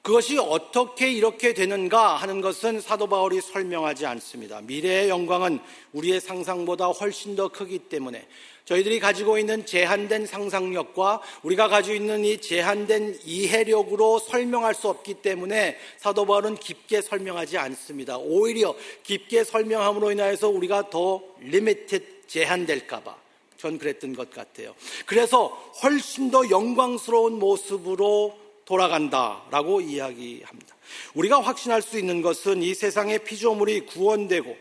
그것이 0.03 0.37
어떻게 0.37 1.09
이렇게 1.09 1.53
되는가 1.53 2.17
하는 2.17 2.41
것은 2.41 2.81
사도 2.81 3.07
바울이 3.07 3.39
설명하지 3.39 4.05
않습니다. 4.05 4.59
미래의 4.59 5.07
영광은 5.07 5.61
우리의 5.93 6.19
상상보다 6.19 6.87
훨씬 6.87 7.37
더 7.37 7.47
크기 7.47 7.79
때문에 7.79 8.27
저희들이 8.65 8.99
가지고 8.99 9.37
있는 9.37 9.65
제한된 9.65 10.25
상상력과 10.25 11.21
우리가 11.43 11.69
가지고 11.69 11.95
있는 11.95 12.25
이 12.25 12.41
제한된 12.41 13.19
이해력으로 13.23 14.19
설명할 14.19 14.75
수 14.75 14.89
없기 14.89 15.15
때문에 15.21 15.77
사도 15.97 16.25
바울은 16.25 16.55
깊게 16.55 17.01
설명하지 17.01 17.57
않습니다. 17.57 18.17
오히려 18.17 18.75
깊게 19.03 19.45
설명함으로 19.45 20.11
인하여서 20.11 20.49
우리가 20.49 20.89
더 20.89 21.21
limited 21.39 22.27
제한될까봐 22.27 23.15
전 23.55 23.77
그랬던 23.77 24.15
것 24.15 24.29
같아요. 24.31 24.75
그래서 25.05 25.47
훨씬 25.81 26.29
더 26.29 26.49
영광스러운 26.49 27.39
모습으로 27.39 28.42
돌아간다라고 28.65 29.81
이야기합니다. 29.81 30.75
우리가 31.13 31.41
확신할 31.41 31.81
수 31.81 31.97
있는 31.97 32.21
것은 32.21 32.63
이 32.63 32.73
세상의 32.73 33.23
피조물이 33.23 33.85
구원되고 33.87 34.55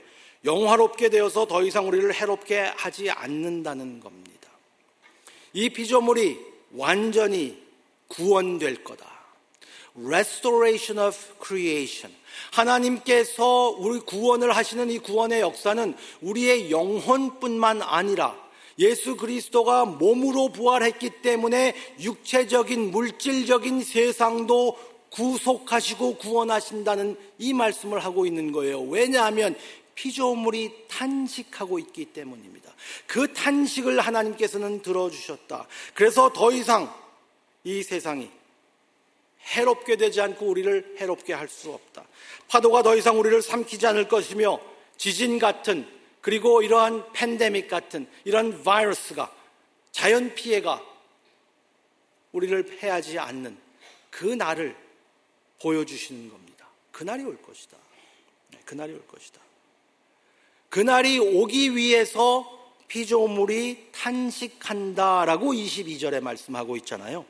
영화롭게 0.45 1.09
되어서 1.09 1.47
더 1.47 1.63
이상 1.63 1.87
우리를 1.87 2.13
해롭게 2.13 2.61
하지 2.77 3.11
않는다는 3.11 4.01
겁니다. 4.01 4.49
이 5.53 5.69
피조물이 5.69 6.39
완전히 6.73 7.63
구원될 8.09 8.83
거다. 8.83 9.11
Restoration 9.95 11.07
of 11.07 11.17
creation. 11.45 12.15
하나님께서 12.53 13.69
우리 13.79 14.01
구원을 14.01 14.57
하시는 14.57 14.91
이 14.91 14.99
구원의 14.99 15.41
역사는 15.41 15.95
우리의 16.23 16.71
영혼뿐만 16.71 17.83
아니라 17.83 18.42
예수 18.79 19.17
그리스도가 19.17 19.85
몸으로 19.85 20.49
부활했기 20.49 21.23
때문에 21.23 21.75
육체적인 22.01 22.91
물질적인 22.91 23.83
세상도 23.83 24.79
구속하시고 25.11 26.17
구원하신다는 26.17 27.17
이 27.39 27.53
말씀을 27.53 28.03
하고 28.05 28.25
있는 28.27 28.51
거예요. 28.53 28.81
왜냐하면 28.83 29.55
피조물이 29.95 30.87
탄식하고 30.89 31.79
있기 31.79 32.07
때문입니다. 32.07 32.73
그 33.07 33.33
탄식을 33.35 34.01
하나님께서는 34.01 34.81
들어주셨다. 34.81 35.67
그래서 35.95 36.33
더 36.33 36.51
이상 36.51 36.93
이 37.65 37.83
세상이 37.83 38.31
해롭게 39.55 39.97
되지 39.97 40.21
않고 40.21 40.47
우리를 40.47 40.97
해롭게 40.99 41.35
할 41.35 41.49
수 41.49 41.73
없다. 41.73 42.05
파도가 42.49 42.83
더 42.83 42.97
이상 42.97 43.19
우리를 43.19 43.43
삼키지 43.43 43.87
않을 43.87 44.09
것이며 44.09 44.59
지진 44.97 45.39
같은 45.39 45.87
그리고 46.23 46.63
이러한 46.63 47.13
팬데믹 47.13 47.69
같은 47.69 48.09
이런 48.25 48.63
바이러스가 48.63 49.31
자연 49.91 50.35
피해가 50.35 50.83
우리를 52.31 52.65
패하지 52.65 53.19
않는 53.19 53.59
그 54.09 54.25
날을 54.25 54.75
보여주시는 55.61 56.31
겁니다. 56.31 56.69
그날이 56.93 57.25
올 57.25 57.41
것이다. 57.43 57.77
네, 58.53 58.61
그날이 58.65 58.93
올 58.93 59.07
것이다. 59.07 59.41
그날이 60.71 61.19
오기 61.19 61.77
위해서 61.77 62.61
피조물이 62.87 63.89
탄식한다라고 63.93 65.53
22절에 65.53 66.21
말씀하고 66.21 66.77
있잖아요. 66.77 67.27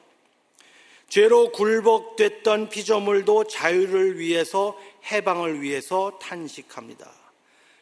죄로 1.09 1.51
굴복됐던 1.53 2.69
피조물도 2.69 3.45
자유를 3.45 4.19
위해서 4.19 4.79
해방을 5.11 5.61
위해서 5.61 6.19
탄식합니다. 6.21 7.22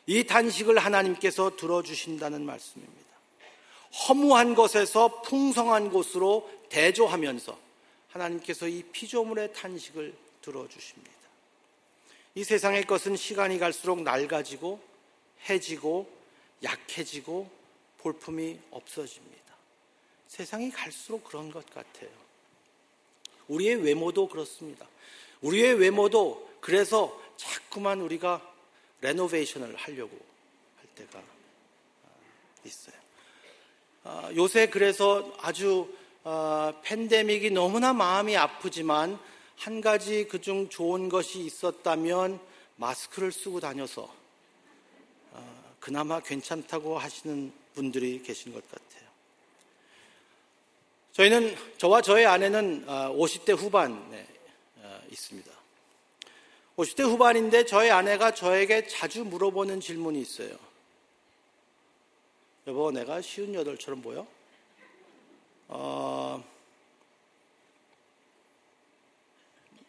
이 0.07 0.25
탄식을 0.25 0.79
하나님께서 0.79 1.57
들어주신다는 1.57 2.45
말씀입니다. 2.45 3.01
허무한 4.09 4.55
것에서 4.55 5.23
풍성한 5.23 5.91
곳으로 5.91 6.51
대조하면서 6.69 7.59
하나님께서 8.09 8.69
이 8.69 8.83
피조물의 8.85 9.53
탄식을 9.53 10.15
들어주십니다. 10.43 11.11
이 12.35 12.45
세상의 12.45 12.87
것은 12.87 13.17
시간이 13.17 13.59
갈수록 13.59 14.03
낡아지고 14.03 14.81
해지고 15.49 16.09
약해지고 16.63 17.51
볼품이 17.99 18.59
없어집니다. 18.71 19.41
세상이 20.29 20.71
갈수록 20.71 21.25
그런 21.25 21.51
것 21.51 21.69
같아요. 21.71 22.11
우리의 23.49 23.77
외모도 23.83 24.29
그렇습니다. 24.29 24.87
우리의 25.41 25.75
외모도 25.75 26.49
그래서 26.61 27.21
자꾸만 27.37 28.01
우리가 28.01 28.41
레노베이션을 29.01 29.77
하려고 29.77 30.19
할 30.77 30.87
때가 30.95 31.19
아, 31.19 32.09
있어요. 32.65 32.97
아, 34.05 34.31
요새 34.35 34.69
그래서 34.69 35.33
아주 35.41 35.93
아, 36.25 36.73
팬데믹이 36.83 37.51
너무나 37.51 37.93
마음이 37.93 38.37
아프지만 38.37 39.19
한 39.57 39.81
가지 39.81 40.25
그중 40.25 40.69
좋은 40.69 41.09
것이 41.09 41.41
있었다면 41.41 42.41
마스크를 42.77 43.31
쓰고 43.31 43.61
다녀서 43.61 44.21
그나마 45.81 46.21
괜찮다고 46.21 46.99
하시는 46.99 47.53
분들이 47.75 48.23
계신 48.23 48.53
것 48.53 48.63
같아요. 48.71 49.09
저희는 51.13 51.57
저와 51.79 52.03
저의 52.03 52.27
아내는 52.27 52.87
50대 52.87 53.55
어, 53.55 53.57
후반에 53.57 54.27
어, 54.77 55.01
있습니다. 55.11 55.60
50대 56.81 57.03
후반인데 57.03 57.67
저희 57.67 57.91
아내가 57.91 58.33
저에게 58.33 58.87
자주 58.87 59.25
물어보는 59.25 59.81
질문이 59.81 60.21
있어요. 60.21 60.57
여보, 62.67 62.91
내가 62.91 63.21
쉬운 63.21 63.55
여덟처럼 63.55 64.01
보여? 64.01 64.27
어, 65.69 66.43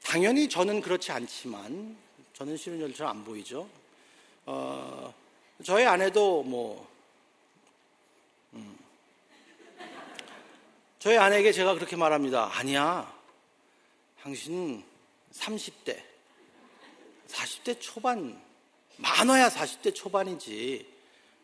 당연히 0.03 0.49
저는 0.49 0.81
그렇지 0.81 1.11
않지만, 1.11 1.95
저는 2.33 2.57
쉬운 2.57 2.81
여덟처럼 2.81 3.17
안 3.17 3.23
보이죠. 3.23 3.69
어, 4.45 5.13
저희 5.63 5.85
아내도 5.85 6.43
뭐, 6.43 6.87
음, 8.53 8.77
저희 10.99 11.17
아내에게 11.17 11.51
제가 11.51 11.73
그렇게 11.75 11.95
말합니다. 11.95 12.49
아니야. 12.51 13.11
당신 14.21 14.83
30대, 15.31 16.10
40대 17.31 17.79
초반, 17.79 18.39
많아야 18.97 19.49
40대 19.49 19.95
초반이지. 19.95 20.85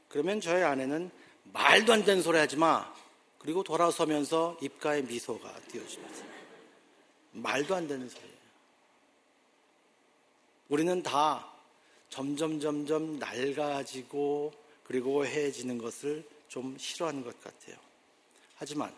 그러면 0.09 0.39
저희 0.41 0.63
아내는 0.63 1.09
말도 1.53 1.93
안 1.93 2.03
되는 2.03 2.21
소리 2.21 2.37
하지 2.37 2.57
마. 2.57 2.93
그리고 3.39 3.63
돌아서면서 3.63 4.57
입가에 4.61 5.01
미소가 5.01 5.53
띄어집니다. 5.71 6.25
말도 7.31 7.75
안 7.75 7.87
되는 7.87 8.09
소리예요. 8.09 8.37
우리는 10.69 11.01
다 11.01 11.53
점점 12.09 12.59
점점 12.59 13.19
낡아지고 13.19 14.53
그리고 14.83 15.25
해지는 15.25 15.77
것을 15.77 16.27
좀 16.47 16.77
싫어하는 16.77 17.23
것 17.23 17.39
같아요. 17.41 17.75
하지만 18.55 18.93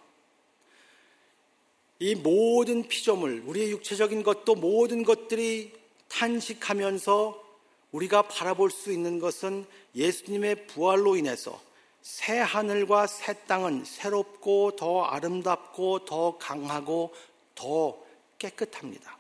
이 2.00 2.16
모든 2.16 2.88
피조물, 2.88 3.44
우리의 3.46 3.72
육체적인 3.72 4.24
것도 4.24 4.56
모든 4.56 5.04
것들이 5.04 5.79
탄식하면서 6.10 7.50
우리가 7.92 8.24
바라볼 8.24 8.70
수 8.70 8.92
있는 8.92 9.20
것은 9.20 9.66
예수님의 9.96 10.68
부활로 10.68 11.16
인해서 11.16 11.60
새 12.02 12.38
하늘과 12.40 13.08
새 13.08 13.34
땅은 13.46 13.86
새롭고 13.86 14.76
더 14.76 15.04
아름답고 15.06 16.06
더 16.06 16.38
강하고 16.38 17.14
더 17.56 17.98
깨끗합니다. 18.38 19.18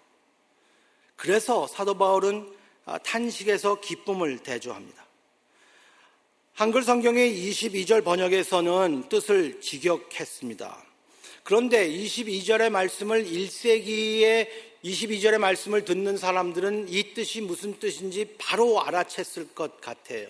그래서 1.15 1.67
사도 1.67 1.97
바울은 1.97 2.55
탄식에서 3.03 3.81
기쁨을 3.81 4.39
대조합니다. 4.39 5.05
한글 6.53 6.83
성경의 6.83 7.31
22절 7.31 8.03
번역에서는 8.03 9.09
뜻을 9.09 9.61
직역했습니다. 9.61 10.85
그런데 11.43 11.89
22절의 11.89 12.69
말씀을 12.69 13.25
1세기에 13.25 14.68
22절의 14.83 15.37
말씀을 15.37 15.83
듣는 15.83 16.17
사람들은 16.17 16.87
이 16.89 17.13
뜻이 17.13 17.41
무슨 17.41 17.77
뜻인지 17.79 18.35
바로 18.37 18.81
알아챘을 18.81 19.53
것 19.53 19.81
같아요. 19.81 20.29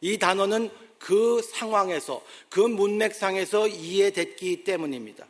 이 0.00 0.18
단어는 0.18 0.70
그 0.98 1.42
상황에서, 1.42 2.22
그 2.48 2.60
문맥상에서 2.60 3.68
이해됐기 3.68 4.64
때문입니다. 4.64 5.26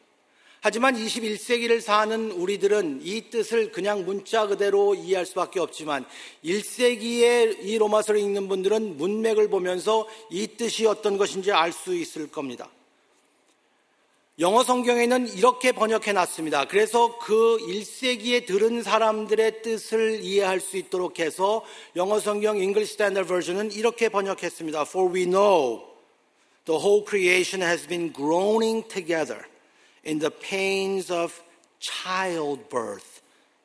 하지만 0.60 0.94
21세기를 0.94 1.80
사는 1.80 2.30
우리들은 2.30 3.00
이 3.02 3.28
뜻을 3.28 3.70
그냥 3.70 4.06
문자 4.06 4.46
그대로 4.46 4.94
이해할 4.94 5.26
수밖에 5.26 5.60
없지만 5.60 6.06
1세기에 6.42 7.62
이 7.64 7.76
로마서를 7.76 8.18
읽는 8.20 8.48
분들은 8.48 8.96
문맥을 8.96 9.50
보면서 9.50 10.08
이 10.30 10.46
뜻이 10.46 10.86
어떤 10.86 11.18
것인지 11.18 11.52
알 11.52 11.70
수 11.70 11.94
있을 11.94 12.28
겁니다. 12.30 12.70
영어 14.40 14.64
성경에는 14.64 15.28
이렇게 15.28 15.70
번역해 15.70 16.12
놨습니다. 16.12 16.64
그래서 16.64 17.20
그 17.20 17.56
1세기에 17.68 18.44
들은 18.46 18.82
사람들의 18.82 19.62
뜻을 19.62 20.24
이해할 20.24 20.58
수 20.58 20.76
있도록 20.76 21.20
해서 21.20 21.64
영어 21.94 22.18
성경 22.18 22.56
English 22.56 22.94
Standard 22.94 23.28
Version은 23.28 23.70
이렇게 23.70 24.08
번역했습니다. 24.08 24.82
For 24.82 25.14
we 25.14 25.26
know 25.26 25.84
the 26.64 26.80
whole 26.80 27.04
creation 27.06 27.62
has 27.62 27.86
been 27.86 28.12
groaning 28.12 28.82
together 28.88 29.40
in 30.04 30.18
the 30.18 30.32
pains 30.32 31.12
of 31.12 31.40
childbirth 31.78 33.22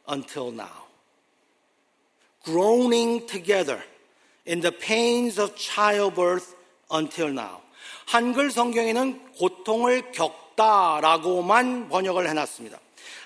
until 0.08 0.54
now. 0.54 0.86
Groaning 2.44 3.26
together 3.26 3.82
in 4.46 4.62
the 4.62 4.72
pains 4.72 5.42
of 5.42 5.56
childbirth 5.56 6.54
until 6.92 7.32
now. 7.32 7.62
한글 8.06 8.52
성경에는 8.52 9.34
고통을 9.34 10.12
겪 10.12 10.49
다라고만 10.60 11.88
번역을 11.88 12.28
해놨습니다. 12.28 12.78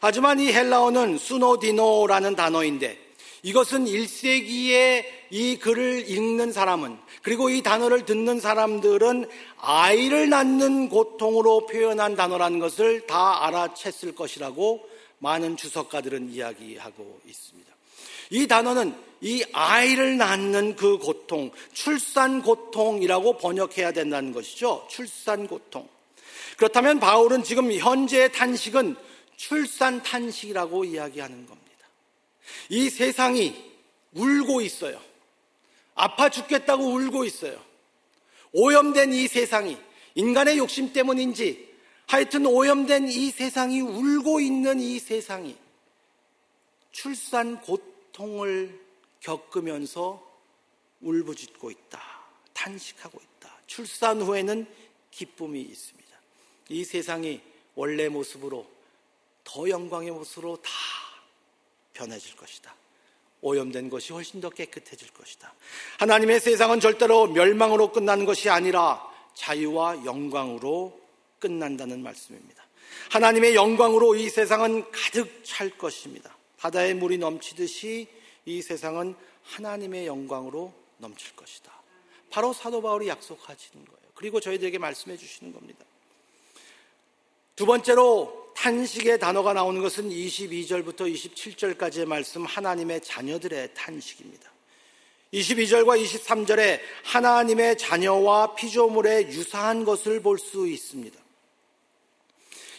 하지만 0.01 0.39
이 0.39 0.53
헬라어는 0.53 1.17
수노디노라는 1.17 2.35
단어인데 2.35 2.99
이것은 3.41 3.85
1세기에 3.85 5.03
이 5.31 5.57
글을 5.57 6.07
읽는 6.09 6.53
사람은 6.53 6.97
그리고 7.23 7.49
이 7.49 7.63
단어를 7.63 8.05
듣는 8.05 8.39
사람들은 8.39 9.27
아이를 9.57 10.29
낳는 10.29 10.89
고통으로 10.89 11.65
표현한 11.65 12.15
단어라는 12.15 12.59
것을 12.59 13.07
다 13.07 13.39
알아챘을 13.49 14.15
것이라고 14.15 14.87
많은 15.17 15.57
주석가들은 15.57 16.31
이야기하고 16.31 17.21
있습니다. 17.27 17.73
이 18.29 18.47
단어는 18.47 18.93
이 19.21 19.43
아이를 19.53 20.17
낳는 20.17 20.75
그 20.75 20.97
고통, 20.97 21.49
출산 21.71 22.41
고통이라고 22.41 23.37
번역해야 23.37 23.91
된다는 23.91 24.33
것이죠. 24.33 24.85
출산 24.89 25.47
고통. 25.47 25.87
그렇다면 26.57 26.99
바울은 26.99 27.43
지금 27.43 27.71
현재의 27.71 28.31
탄식은 28.31 28.95
출산 29.35 30.01
탄식이라고 30.03 30.85
이야기하는 30.85 31.45
겁니다. 31.45 31.87
이 32.69 32.89
세상이 32.89 33.71
울고 34.13 34.61
있어요. 34.61 35.01
아파 35.95 36.29
죽겠다고 36.29 36.83
울고 36.83 37.25
있어요. 37.25 37.59
오염된 38.51 39.13
이 39.13 39.27
세상이 39.27 39.77
인간의 40.15 40.57
욕심 40.57 40.93
때문인지 40.93 41.73
하여튼 42.05 42.45
오염된 42.45 43.07
이 43.07 43.31
세상이 43.31 43.81
울고 43.81 44.39
있는 44.39 44.79
이 44.79 44.99
세상이 44.99 45.57
출산 46.91 47.59
고통을 47.61 48.79
겪으면서 49.19 50.31
울부짖고 51.01 51.71
있다. 51.71 52.01
탄식하고 52.53 53.19
있다. 53.19 53.57
출산 53.65 54.21
후에는 54.21 54.67
기쁨이 55.09 55.61
있습니다. 55.61 56.02
이 56.69 56.83
세상이 56.83 57.41
원래 57.75 58.09
모습으로 58.09 58.65
더 59.43 59.69
영광의 59.69 60.11
모습으로 60.11 60.57
다 60.57 60.71
변해질 61.93 62.35
것이다. 62.35 62.73
오염된 63.41 63.89
것이 63.89 64.13
훨씬 64.13 64.39
더 64.39 64.49
깨끗해질 64.49 65.11
것이다. 65.11 65.53
하나님의 65.99 66.39
세상은 66.39 66.79
절대로 66.79 67.27
멸망으로 67.27 67.91
끝나는 67.91 68.25
것이 68.25 68.49
아니라 68.49 69.05
자유와 69.35 70.05
영광으로 70.05 70.99
끝난다는 71.39 72.01
말씀입니다. 72.01 72.63
하나님의 73.11 73.53
영광으로 73.53 74.15
이 74.15 74.29
세상은 74.29 74.89
가득 74.91 75.43
찰 75.43 75.77
것입니다. 75.77 76.35
바다에 76.57 76.93
물이 76.93 77.17
넘치듯이 77.17 78.07
이 78.45 78.61
세상은 78.61 79.15
하나님의 79.43 80.07
영광으로 80.07 80.73
넘칠 80.97 81.35
것이다. 81.35 81.71
바로 82.29 82.53
사도 82.53 82.81
바울이 82.81 83.09
약속하시는 83.09 83.85
거예요. 83.85 83.99
그리고 84.15 84.39
저희들에게 84.39 84.77
말씀해 84.77 85.17
주시는 85.17 85.51
겁니다. 85.51 85.85
두 87.55 87.67
번째로 87.67 88.51
탄식의 88.55 89.19
단어가 89.19 89.53
나오는 89.53 89.79
것은 89.79 90.09
22절부터 90.09 91.01
27절까지의 91.01 92.05
말씀 92.05 92.45
하나님의 92.45 93.01
자녀들의 93.01 93.75
탄식입니다. 93.75 94.51
22절과 95.31 96.03
23절에 96.03 96.79
하나님의 97.03 97.77
자녀와 97.77 98.55
피조물의 98.55 99.27
유사한 99.27 99.85
것을 99.85 100.21
볼 100.21 100.39
수 100.39 100.67
있습니다. 100.67 101.19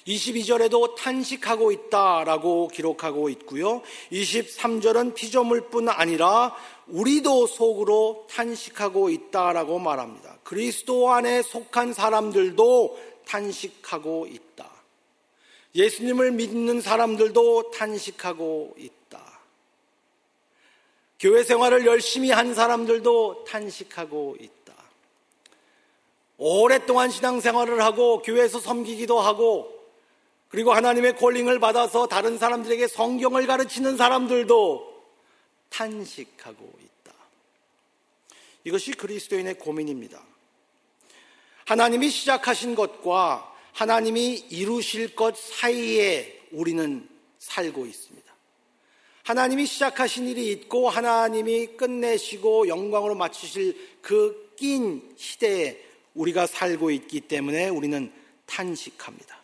22절에도 0.09 0.97
탄식하고 0.97 1.71
있다라고 1.73 2.69
기록하고 2.69 3.29
있고요. 3.31 3.81
23절은 4.13 5.15
피조물뿐 5.15 5.89
아니라 5.89 6.55
우리도 6.89 7.47
속으로 7.47 8.27
탄식하고 8.29 9.09
있다라고 9.09 9.79
말합니다. 9.79 10.39
그리스도 10.43 11.11
안에 11.11 11.43
속한 11.43 11.95
사람들도 11.95 13.14
탄식하고 13.27 14.27
있다. 14.27 14.71
예수님을 15.75 16.33
믿는 16.33 16.81
사람들도 16.81 17.73
탄식하고 17.73 18.75
있다. 18.79 19.41
교회 21.19 21.43
생활을 21.43 21.87
열심히 21.87 22.31
한 22.31 22.55
사람들도 22.55 23.45
탄식하고 23.45 24.37
있다. 24.39 24.75
오랫동안 26.37 27.11
신앙생활을 27.11 27.83
하고 27.83 28.23
교회에서 28.23 28.61
섬기기도 28.61 29.21
하고 29.21 29.73
그리고 30.49 30.73
하나님의 30.73 31.17
콜링을 31.17 31.59
받아서 31.59 32.07
다른 32.07 32.39
사람들에게 32.39 32.87
성경을 32.87 33.47
가르치는 33.47 33.97
사람들도 33.97 35.05
탄식하고 35.71 36.73
있다. 36.79 37.15
이것이 38.65 38.93
그리스도인의 38.93 39.59
고민입니다. 39.59 40.23
하나님이 41.67 42.11
시작하신 42.11 42.75
것과 42.75 43.53
하나님이 43.73 44.45
이루실 44.51 45.15
것 45.15 45.37
사이에 45.37 46.41
우리는 46.53 47.09
살고 47.39 47.87
있습니다. 47.87 48.35
하나님이 49.25 49.67
시작하신 49.67 50.29
일이 50.29 50.51
있고 50.53 50.89
하나님이 50.91 51.69
끝내시고 51.77 52.69
영광으로 52.69 53.15
마치실 53.15 53.99
그 54.03 54.45
낀 54.57 55.03
시대에 55.17 55.81
우리가 56.15 56.47
살고 56.47 56.91
있기 56.91 57.23
때문에 57.23 57.69
우리는 57.69 58.13
탄식합니다. 58.47 59.37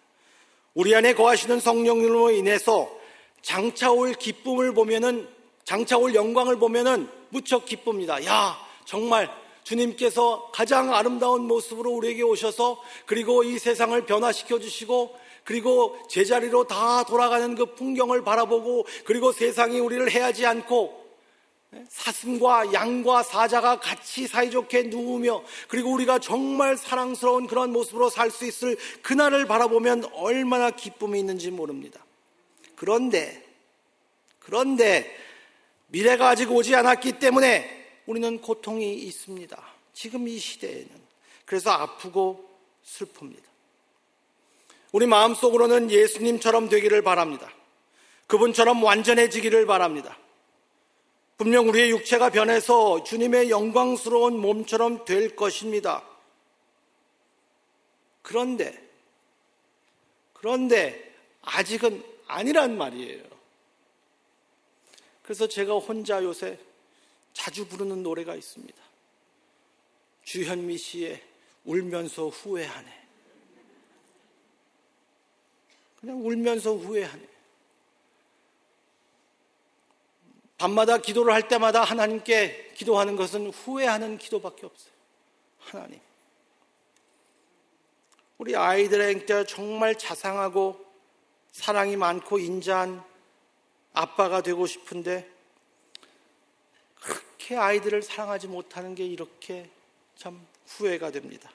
우리 0.75 0.95
안에 0.95 1.15
거하시는 1.15 1.59
성령으로 1.59 2.31
인해서 2.31 2.91
장차 3.43 3.91
올 3.91 4.15
기쁨을 4.15 4.73
보면은 4.73 5.29
장차 5.65 5.97
올 5.97 6.15
영광을 6.15 6.59
보면은 6.59 7.09
무척 7.31 7.65
기쁩니다. 7.65 8.25
야, 8.25 8.57
정말 8.85 9.31
주님께서 9.65 10.51
가장 10.53 10.95
아름다운 10.95 11.47
모습으로 11.47 11.91
우리에게 11.93 12.23
오셔서 12.23 12.81
그리고 13.07 13.43
이 13.43 13.59
세상을 13.59 14.05
변화시켜 14.07 14.59
주시고 14.59 15.17
그리고 15.45 15.99
제자리로 16.09 16.65
다 16.65 17.05
돌아가는 17.05 17.55
그 17.55 17.75
풍경을 17.75 18.23
바라보고 18.23 18.87
그리고 19.05 19.33
세상이 19.33 19.81
우리를 19.81 20.11
해하지 20.11 20.47
않고 20.47 21.01
사슴과 21.89 22.73
양과 22.73 23.23
사자가 23.23 23.79
같이 23.79 24.27
사이좋게 24.27 24.85
누우며 24.85 25.43
그리고 25.69 25.93
우리가 25.93 26.19
정말 26.19 26.77
사랑스러운 26.77 27.47
그런 27.47 27.71
모습으로 27.71 28.11
살 28.11 28.31
수 28.31 28.45
있을 28.45 28.77
그날을 29.03 29.47
바라보면 29.47 30.07
얼마나 30.15 30.71
기쁨이 30.71 31.21
있는지 31.21 31.51
모릅니다. 31.51 32.05
그런데 32.75 33.45
그런데 34.41 35.17
미래가 35.89 36.31
아직 36.31 36.51
오지 36.51 36.75
않았기 36.75 37.13
때문에 37.19 37.80
우리는 38.11 38.41
고통이 38.41 38.93
있습니다. 38.93 39.57
지금 39.93 40.27
이 40.27 40.37
시대에는. 40.37 40.91
그래서 41.45 41.71
아프고 41.71 42.45
슬픕니다. 42.85 43.45
우리 44.91 45.07
마음속으로는 45.07 45.93
예수님처럼 45.93 46.69
되기를 46.69 47.03
바랍니다. 47.03 47.49
그분처럼 48.27 48.83
완전해지기를 48.83 49.65
바랍니다. 49.67 50.19
분명 51.37 51.69
우리의 51.69 51.91
육체가 51.91 52.31
변해서 52.31 53.05
주님의 53.05 53.49
영광스러운 53.49 54.41
몸처럼 54.41 55.05
될 55.05 55.37
것입니다. 55.37 56.03
그런데, 58.23 58.91
그런데 60.33 61.15
아직은 61.43 62.03
아니란 62.27 62.77
말이에요. 62.77 63.23
그래서 65.23 65.47
제가 65.47 65.75
혼자 65.75 66.25
요새 66.25 66.59
자주 67.33 67.67
부르는 67.67 68.03
노래가 68.03 68.35
있습니다. 68.35 68.79
주현미 70.25 70.79
씨의 70.79 71.23
울면서 71.65 72.29
후회하네. 72.29 73.01
그냥 76.01 76.25
울면서 76.25 76.75
후회하네. 76.75 77.29
밤마다 80.59 80.99
기도를 80.99 81.33
할 81.33 81.49
때마다 81.49 81.83
하나님께 81.83 82.73
기도하는 82.75 83.17
것은 83.17 83.51
후회하는 83.51 84.19
기도밖에 84.19 84.67
없어요. 84.67 84.93
하나님. 85.59 86.01
우리 88.37 88.57
아이들에게 88.57 89.47
정말 89.47 89.97
자상하고 89.97 90.85
사랑이 91.53 91.97
많고 91.97 92.39
인자한 92.39 93.03
아빠가 93.93 94.43
되고 94.43 94.67
싶은데 94.67 95.31
그렇게 97.51 97.57
아이들을 97.57 98.03
사랑하지 98.03 98.47
못하는 98.47 98.95
게 98.95 99.05
이렇게 99.05 99.69
참 100.15 100.47
후회가 100.67 101.11
됩니다. 101.11 101.51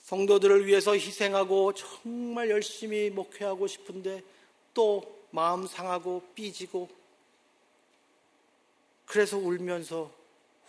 성도들을 0.00 0.66
위해서 0.66 0.94
희생하고 0.94 1.74
정말 1.74 2.48
열심히 2.48 3.10
목회하고 3.10 3.66
싶은데 3.66 4.22
또 4.72 5.02
마음 5.30 5.66
상하고 5.66 6.22
삐지고 6.34 6.88
그래서 9.04 9.36
울면서 9.36 10.10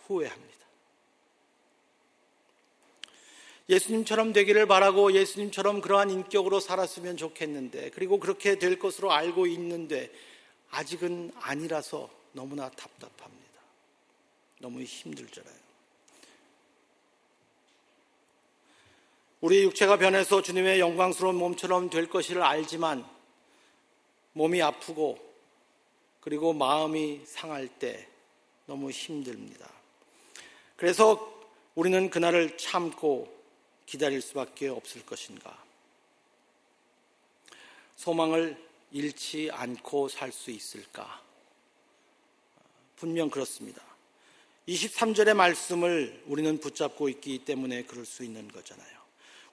후회합니다. 0.04 0.66
예수님처럼 3.70 4.34
되기를 4.34 4.66
바라고 4.66 5.12
예수님처럼 5.14 5.80
그러한 5.80 6.10
인격으로 6.10 6.60
살았으면 6.60 7.16
좋겠는데 7.16 7.92
그리고 7.94 8.20
그렇게 8.20 8.58
될 8.58 8.78
것으로 8.78 9.12
알고 9.12 9.46
있는데 9.46 10.12
아직은 10.70 11.32
아니라서 11.36 12.19
너무나 12.32 12.70
답답합니다. 12.70 13.60
너무 14.58 14.82
힘들잖아요. 14.82 15.60
우리 19.40 19.62
육체가 19.64 19.96
변해서 19.96 20.42
주님의 20.42 20.80
영광스러운 20.80 21.36
몸처럼 21.36 21.88
될 21.88 22.08
것을 22.10 22.42
알지만 22.42 23.08
몸이 24.34 24.60
아프고 24.60 25.18
그리고 26.20 26.52
마음이 26.52 27.22
상할 27.24 27.66
때 27.66 28.06
너무 28.66 28.90
힘듭니다. 28.90 29.70
그래서 30.76 31.40
우리는 31.74 32.10
그날을 32.10 32.58
참고 32.58 33.34
기다릴 33.86 34.20
수밖에 34.20 34.68
없을 34.68 35.04
것인가? 35.06 35.64
소망을 37.96 38.62
잃지 38.92 39.50
않고 39.52 40.08
살 40.08 40.32
수 40.32 40.50
있을까? 40.50 41.29
분명 43.00 43.30
그렇습니다. 43.30 43.80
23절의 44.68 45.32
말씀을 45.32 46.22
우리는 46.26 46.58
붙잡고 46.58 47.08
있기 47.08 47.38
때문에 47.46 47.84
그럴 47.84 48.04
수 48.04 48.22
있는 48.24 48.46
거잖아요. 48.48 48.86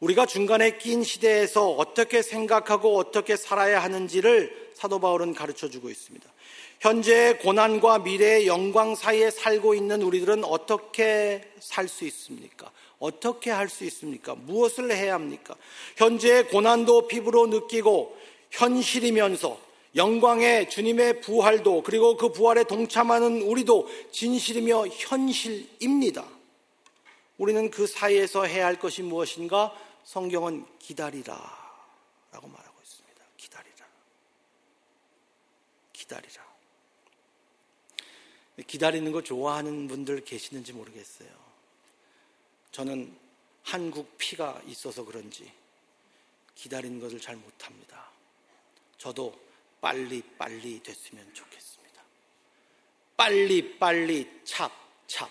우리가 0.01 0.25
중간에 0.25 0.77
낀 0.77 1.01
시대에서 1.01 1.69
어떻게 1.71 2.21
생각하고 2.21 2.97
어떻게 2.97 3.38
살아야 3.38 3.81
하는지를 3.81 4.71
사도 4.75 4.99
바울은 4.99 5.33
가르쳐 5.33 5.69
주고 5.69 5.89
있습니다. 5.89 6.29
현재의 6.81 7.39
고난과 7.39 7.99
미래의 7.99 8.47
영광 8.47 8.95
사이에 8.95 9.31
살고 9.31 9.75
있는 9.75 10.01
우리들은 10.01 10.43
어떻게 10.43 11.49
살 11.62 11.88
수 11.88 12.03
있습니까? 12.03 12.69
어떻게 12.99 13.49
할 13.49 13.69
수 13.69 13.86
있습니까? 13.86 14.36
무엇을 14.36 14.91
해야 14.91 15.13
합니까? 15.13 15.55
현재의 15.95 16.49
고난도 16.49 17.07
피부로 17.07 17.47
느끼고 17.47 18.17
현실이면서 18.51 19.66
영광의 19.97 20.69
주님의 20.69 21.21
부활도 21.21 21.81
그리고 21.81 22.15
그 22.15 22.31
부활에 22.31 22.63
동참하는 22.63 23.41
우리도 23.41 23.89
진실이며 24.12 24.88
현실입니다. 24.88 26.25
우리는 27.39 27.69
그 27.71 27.88
사이에서 27.88 28.45
해야 28.45 28.67
할 28.67 28.79
것이 28.79 29.01
무엇인가? 29.01 29.75
성경은 30.03 30.65
기다리라 30.79 31.36
라고 32.31 32.47
말하고 32.47 32.79
있습니다. 32.81 33.23
기다리라. 33.38 33.86
기다리라. 35.93 36.47
기다리는 38.67 39.12
거 39.12 39.21
좋아하는 39.21 39.88
분들 39.88 40.23
계시는지 40.23 40.73
모르겠어요. 40.73 41.29
저는 42.71 43.15
한국 43.63 44.17
피가 44.17 44.62
있어서 44.67 45.03
그런지 45.03 45.51
기다리는 46.55 46.99
것을 46.99 47.19
잘 47.19 47.36
못합니다. 47.36 48.10
저도 48.97 49.46
빨리 49.88 50.21
빨리 50.38 50.84
됐으면 50.84 51.34
좋겠습니다. 51.34 52.02
빨리 53.15 53.80
빨리 53.80 54.30
찹 54.43 54.67
찹. 55.08 55.30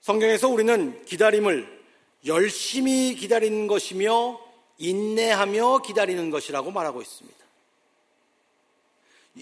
성경에서 0.00 0.48
우리는 0.48 1.04
기다림을 1.04 1.84
열심히 2.26 3.14
기다리는 3.14 3.68
것이며 3.68 4.40
인내하며 4.78 5.82
기다리는 5.82 6.28
것이라고 6.30 6.72
말하고 6.72 7.00
있습니다. 7.00 7.38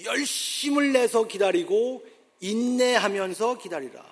열심을 0.05 0.93
내서 0.93 1.27
기다리고 1.27 2.05
인내하면서 2.41 3.57
기다리라. 3.57 4.05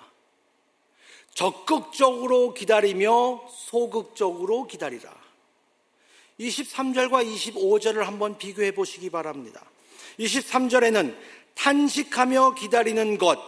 적극적으로 1.35 2.55
기다리며 2.55 3.47
소극적으로 3.51 4.65
기다리라. 4.65 5.26
23절과 6.39 7.25
25절을 7.25 8.03
한번 8.03 8.37
비교해 8.37 8.71
보시기 8.71 9.09
바랍니다. 9.09 9.63
23절에는 10.19 11.15
탄식하며 11.55 12.55
기다리는 12.55 13.17
것, 13.17 13.39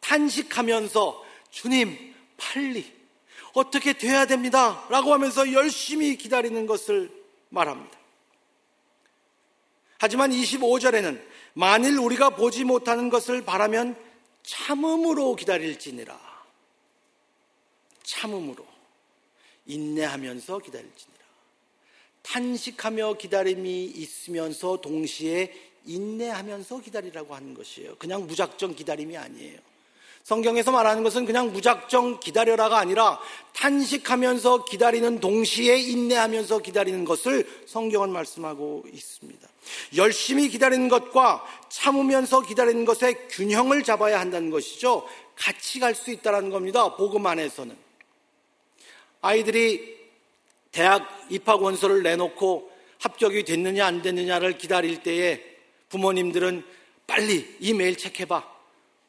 탄식하면서 0.00 1.24
주님, 1.50 2.14
빨리, 2.36 2.92
어떻게 3.54 3.92
돼야 3.92 4.26
됩니다. 4.26 4.86
라고 4.90 5.12
하면서 5.12 5.52
열심히 5.52 6.16
기다리는 6.16 6.66
것을 6.66 7.10
말합니다. 7.48 7.96
하지만 9.98 10.30
25절에는 10.30 11.22
만일 11.54 11.98
우리가 11.98 12.30
보지 12.30 12.64
못하는 12.64 13.08
것을 13.08 13.44
바라면 13.44 13.96
참음으로 14.42 15.36
기다릴지니라. 15.36 16.18
참음으로. 18.02 18.66
인내하면서 19.64 20.58
기다릴지니라. 20.58 21.15
탄식하며 22.26 23.14
기다림이 23.14 23.84
있으면서 23.84 24.80
동시에 24.80 25.52
인내하면서 25.86 26.80
기다리라고 26.80 27.34
하는 27.34 27.54
것이에요. 27.54 27.96
그냥 27.96 28.26
무작정 28.26 28.74
기다림이 28.74 29.16
아니에요. 29.16 29.58
성경에서 30.24 30.72
말하는 30.72 31.04
것은 31.04 31.24
그냥 31.24 31.52
무작정 31.52 32.18
기다려라가 32.18 32.78
아니라 32.78 33.20
탄식하면서 33.54 34.64
기다리는 34.64 35.20
동시에 35.20 35.78
인내하면서 35.78 36.58
기다리는 36.58 37.04
것을 37.04 37.48
성경은 37.66 38.10
말씀하고 38.10 38.82
있습니다. 38.92 39.48
열심히 39.96 40.48
기다리는 40.48 40.88
것과 40.88 41.44
참으면서 41.68 42.40
기다리는 42.40 42.84
것의 42.84 43.28
균형을 43.28 43.84
잡아야 43.84 44.18
한다는 44.18 44.50
것이죠. 44.50 45.06
같이 45.36 45.78
갈 45.78 45.94
수 45.94 46.10
있다는 46.10 46.50
겁니다. 46.50 46.96
복음 46.96 47.24
안에서는. 47.24 47.76
아이들이 49.20 50.05
대학 50.76 51.26
입학 51.30 51.62
원서를 51.62 52.02
내놓고 52.02 52.70
합격이 52.98 53.44
됐느냐 53.44 53.86
안 53.86 54.02
됐느냐를 54.02 54.58
기다릴 54.58 55.02
때에 55.02 55.42
부모님들은 55.88 56.62
빨리 57.06 57.56
이메일 57.60 57.96
체크해봐. 57.96 58.46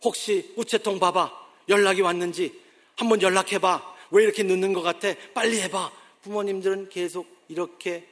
혹시 0.02 0.54
우체통 0.56 0.98
봐봐. 0.98 1.30
연락이 1.68 2.00
왔는지 2.00 2.58
한번 2.96 3.22
연락해봐. 3.22 3.96
왜 4.12 4.24
이렇게 4.24 4.44
늦는 4.44 4.72
것 4.72 4.82
같아? 4.82 5.14
빨리 5.34 5.60
해봐. 5.60 5.92
부모님들은 6.22 6.88
계속 6.88 7.28
이렇게 7.50 8.08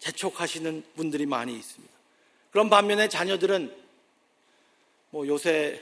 재촉하시는 0.00 0.82
분들이 0.96 1.26
많이 1.26 1.54
있습니다. 1.54 1.94
그런 2.50 2.68
반면에 2.68 3.08
자녀들은 3.08 3.72
뭐 5.10 5.28
요새 5.28 5.80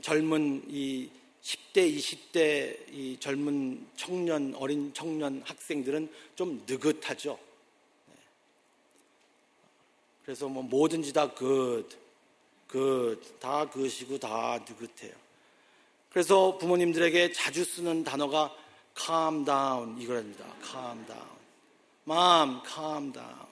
젊은 0.00 0.62
이 0.68 1.10
10대, 1.48 1.96
20대 1.96 2.92
이 2.92 3.16
젊은 3.18 3.86
청년, 3.96 4.54
어린 4.56 4.92
청년 4.92 5.40
학생들은 5.46 6.12
좀 6.36 6.62
느긋하죠. 6.66 7.38
네. 8.08 8.14
그래서 10.26 10.46
뭐 10.46 10.62
뭐든지 10.62 11.14
다 11.14 11.34
good, 11.34 11.96
그, 12.66 13.18
다 13.40 13.66
그것이고 13.70 14.18
다 14.18 14.58
느긋해요. 14.58 15.14
그래서 16.10 16.58
부모님들에게 16.58 17.32
자주 17.32 17.64
쓰는 17.64 18.04
단어가 18.04 18.54
calm 18.94 19.46
down 19.46 19.98
이거랍니다. 19.98 20.44
calm 20.62 21.06
down. 21.06 21.28
mom, 22.06 22.60
calm 22.66 23.10
down. 23.10 23.46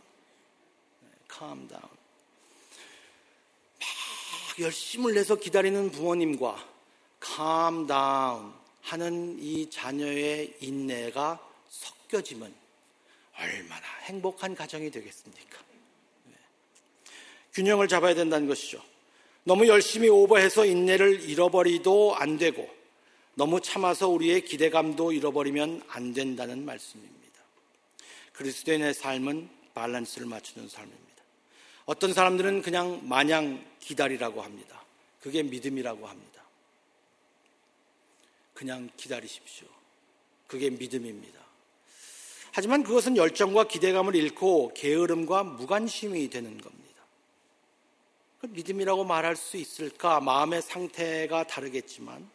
calm 1.33 1.67
down. 1.67 1.89
막 3.81 4.61
열심을 4.61 5.15
내서 5.15 5.37
기다리는 5.37 5.91
부모님과 5.91 6.76
calm 7.35 7.87
down 7.87 8.53
하는 8.83 9.37
이 9.41 9.69
자녀의 9.69 10.57
인내가 10.61 11.41
섞여지면 11.69 12.55
얼마나 13.39 13.87
행복한 14.03 14.55
가정이 14.55 14.91
되겠습니까? 14.91 15.59
균형을 17.53 17.89
잡아야 17.89 18.15
된다는 18.15 18.47
것이죠. 18.47 18.83
너무 19.45 19.67
열심히 19.67 20.09
오버해서 20.09 20.67
인내를 20.67 21.23
잃어버리도 21.23 22.17
안 22.17 22.37
되고 22.37 22.69
너무 23.35 23.61
참아서 23.61 24.09
우리의 24.09 24.45
기대감도 24.45 25.12
잃어버리면 25.12 25.83
안 25.89 26.12
된다는 26.12 26.65
말씀입니다. 26.65 27.17
그리스도인의 28.33 28.95
삶은 28.95 29.49
밸런스를 29.75 30.27
맞추는 30.27 30.69
삶입니다. 30.69 31.07
어떤 31.87 32.12
사람들은 32.12 32.62
그냥 32.62 33.01
마냥 33.09 33.65
기다리라고 33.81 34.43
합니다. 34.43 34.83
그게 35.21 35.43
믿음이라고 35.43 36.07
합니다. 36.07 36.36
그냥 38.57 38.90
기다리십시오. 38.97 39.69
그게 40.49 40.71
믿음입니다. 40.71 41.38
하지만 42.51 42.83
그것은 42.83 43.16
열정과 43.16 43.64
기대감을 43.69 44.16
잃고 44.16 44.73
게으름과 44.75 45.45
무관심이 45.45 46.31
되는 46.31 46.59
겁니다. 46.59 46.87
그 48.40 48.47
믿음이라고 48.47 49.05
말할 49.05 49.37
수 49.37 49.59
있을까? 49.59 50.21
마음의 50.21 50.62
상태가 50.62 51.47
다르겠지만, 51.47 52.29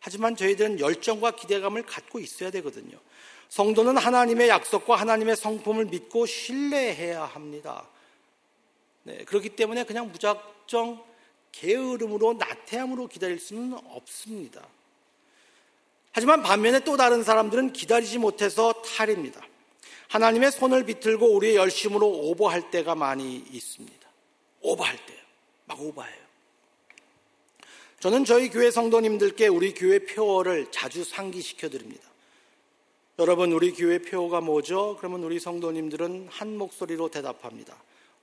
하지만 0.00 0.36
저희들은 0.36 0.80
열정과 0.80 1.32
기대감을 1.32 1.82
갖고 1.82 2.18
있어야 2.18 2.50
되거든요. 2.50 2.98
성도는 3.50 3.98
하나님의 3.98 4.48
약속과 4.48 4.96
하나님의 4.96 5.36
성품을 5.36 5.86
믿고 5.86 6.24
신뢰해야 6.24 7.24
합니다. 7.24 7.86
네, 9.02 9.24
그렇기 9.24 9.50
때문에 9.50 9.84
그냥 9.84 10.10
무작정 10.12 11.04
게으름으로 11.52 12.34
나태함으로 12.34 13.08
기다릴 13.08 13.38
수는 13.38 13.74
없습니다. 13.84 14.66
하지만 16.18 16.42
반면에 16.42 16.80
또 16.80 16.96
다른 16.96 17.22
사람들은 17.22 17.72
기다리지 17.72 18.18
못해서 18.18 18.72
탈입니다. 18.82 19.40
하나님의 20.08 20.50
손을 20.50 20.84
비틀고 20.84 21.32
우리의 21.32 21.54
열심으로 21.54 22.08
오버할 22.08 22.72
때가 22.72 22.96
많이 22.96 23.36
있습니다. 23.36 24.08
오버할 24.60 24.96
때요. 25.06 25.18
막 25.66 25.80
오버해요. 25.80 26.18
저는 28.00 28.24
저희 28.24 28.50
교회 28.50 28.72
성도님들께 28.72 29.46
우리 29.46 29.72
교회 29.74 30.00
표어를 30.00 30.72
자주 30.72 31.04
상기시켜 31.04 31.68
드립니다. 31.68 32.08
여러분, 33.20 33.52
우리 33.52 33.70
교회 33.72 34.00
표어가 34.00 34.40
뭐죠? 34.40 34.96
그러면 34.98 35.22
우리 35.22 35.38
성도님들은 35.38 36.30
한 36.32 36.58
목소리로 36.58 37.12
대답합니다. 37.12 37.76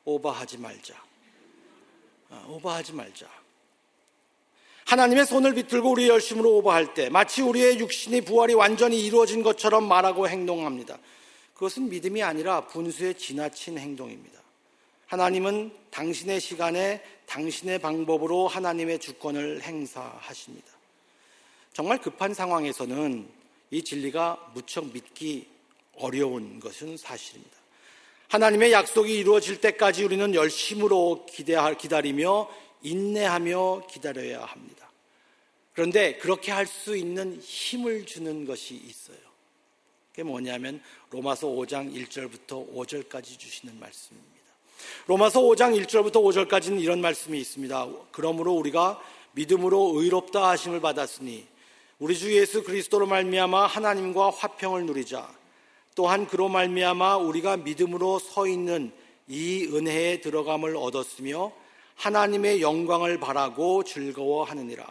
오버하지 0.04 0.58
말자. 0.58 1.02
아, 2.30 2.46
오버하지 2.50 2.92
말자. 2.92 3.45
하나님의 4.86 5.26
손을 5.26 5.56
비틀고 5.56 5.92
우리의 5.92 6.10
열심으로 6.10 6.58
오버할 6.58 6.94
때 6.94 7.10
마치 7.10 7.42
우리의 7.42 7.80
육신이 7.80 8.22
부활이 8.22 8.54
완전히 8.54 9.04
이루어진 9.04 9.42
것처럼 9.42 9.88
말하고 9.88 10.30
행동합니다. 10.30 11.00
그것은 11.56 11.90
믿음이 11.90 12.22
아니라 12.22 12.68
분수에 12.68 13.14
지나친 13.14 13.80
행동입니다. 13.80 14.40
하나님은 15.08 15.72
당신의 15.90 16.40
시간에 16.40 17.02
당신의 17.26 17.80
방법으로 17.80 18.48
하나님의 18.48 19.00
주권을 19.00 19.64
행사하십니다. 19.64 20.68
정말 21.74 21.98
급한 22.00 22.34
상황에서는 22.34 23.28
이 23.72 23.84
진리가 23.84 24.52
무척 24.54 24.94
믿기 24.94 25.48
어려운 25.98 26.60
것은 26.60 26.98
사실입니다. 26.98 27.58
하나님의 28.28 28.72
약속이 28.72 29.14
이루어질 29.14 29.62
때까지 29.62 30.04
우리는 30.04 30.34
열심으로 30.34 31.26
기다리며 31.26 32.50
인내하며 32.86 33.88
기다려야 33.90 34.44
합니다. 34.46 34.90
그런데 35.74 36.18
그렇게 36.18 36.52
할 36.52 36.68
수 36.68 36.96
있는 36.96 37.40
힘을 37.42 38.06
주는 38.06 38.46
것이 38.46 38.76
있어요. 38.76 39.18
그게 40.12 40.24
뭐냐면 40.24 40.82
로마서 41.10 41.48
5장 41.48 41.94
1절부터 41.94 42.74
5절까지 42.74 43.38
주시는 43.38 43.80
말씀입니다. 43.80 44.36
로마서 45.08 45.42
5장 45.42 45.78
1절부터 45.86 46.14
5절까지는 46.14 46.80
이런 46.80 47.02
말씀이 47.02 47.40
있습니다. 47.40 47.88
그러므로 48.12 48.54
우리가 48.54 49.02
믿음으로 49.34 49.94
의롭다 49.96 50.48
하심을 50.50 50.80
받았으니 50.80 51.46
우리 52.00 52.18
주 52.18 52.34
예수 52.36 52.64
그리스도로 52.64 53.08
말미암아 53.08 53.68
하나님과 53.68 54.30
화평을 54.30 54.86
누리자. 54.86 55.30
또한 55.96 56.28
그로 56.28 56.50
말미암아 56.50 57.18
우리가 57.18 57.58
믿음으로 57.58 58.20
서 58.20 58.48
있는 58.48 58.92
이 59.28 59.66
은혜에 59.74 60.22
들어감을 60.22 60.76
얻었으며 60.78 61.52
하나님의 61.96 62.62
영광을 62.62 63.20
바라고 63.20 63.84
즐거워하느니라. 63.84 64.86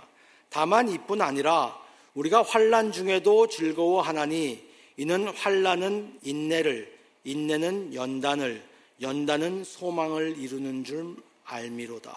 다만 0.49 0.89
이뿐 0.89 1.21
아니라 1.23 1.79
우리가 2.15 2.43
환란 2.43 2.93
중에도 2.93 3.47
즐거워하나니 3.49 4.63
이는 4.97 5.29
환란은 5.29 6.21
인내를 6.23 6.93
인내는 7.25 7.95
연단을 7.95 8.63
연단은 9.01 9.65
소망을 9.65 10.39
이루는 10.39 10.85
줄 10.85 11.17
알미로다. 11.45 12.17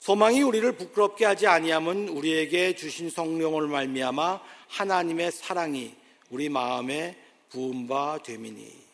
소망이 0.00 0.42
우리를 0.42 0.70
부끄럽게 0.72 1.24
하지 1.24 1.46
아니함은 1.46 2.10
우리에게 2.10 2.74
주신 2.76 3.08
성령을 3.08 3.68
말미암아 3.68 4.40
하나님의 4.68 5.32
사랑이 5.32 5.94
우리 6.28 6.50
마음에 6.50 7.16
부은 7.48 7.86
바 7.86 8.18
됨이니 8.22 8.84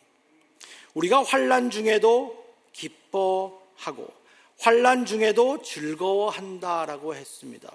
우리가 0.95 1.25
환란 1.25 1.71
중에도 1.71 2.45
기뻐하고 2.73 4.20
환란 4.61 5.07
중에도 5.07 5.63
즐거워한다라고 5.63 7.15
했습니다. 7.15 7.71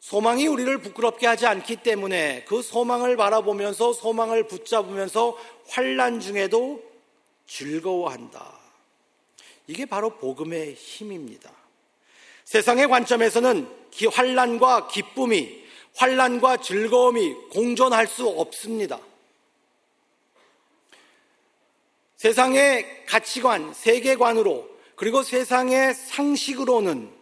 소망이 0.00 0.46
우리를 0.46 0.78
부끄럽게 0.82 1.26
하지 1.26 1.46
않기 1.46 1.76
때문에 1.76 2.44
그 2.44 2.60
소망을 2.60 3.16
바라보면서 3.16 3.94
소망을 3.94 4.46
붙잡으면서 4.46 5.36
환란 5.66 6.20
중에도 6.20 6.82
즐거워한다. 7.46 8.58
이게 9.66 9.86
바로 9.86 10.10
복음의 10.18 10.74
힘입니다. 10.74 11.50
세상의 12.44 12.88
관점에서는 12.88 13.68
환란과 14.12 14.88
기쁨이 14.88 15.64
환란과 15.96 16.58
즐거움이 16.58 17.34
공존할 17.50 18.06
수 18.06 18.28
없습니다. 18.28 19.00
세상의 22.18 23.06
가치관, 23.06 23.72
세계관으로 23.72 24.68
그리고 24.96 25.22
세상의 25.22 25.94
상식으로는 25.94 27.16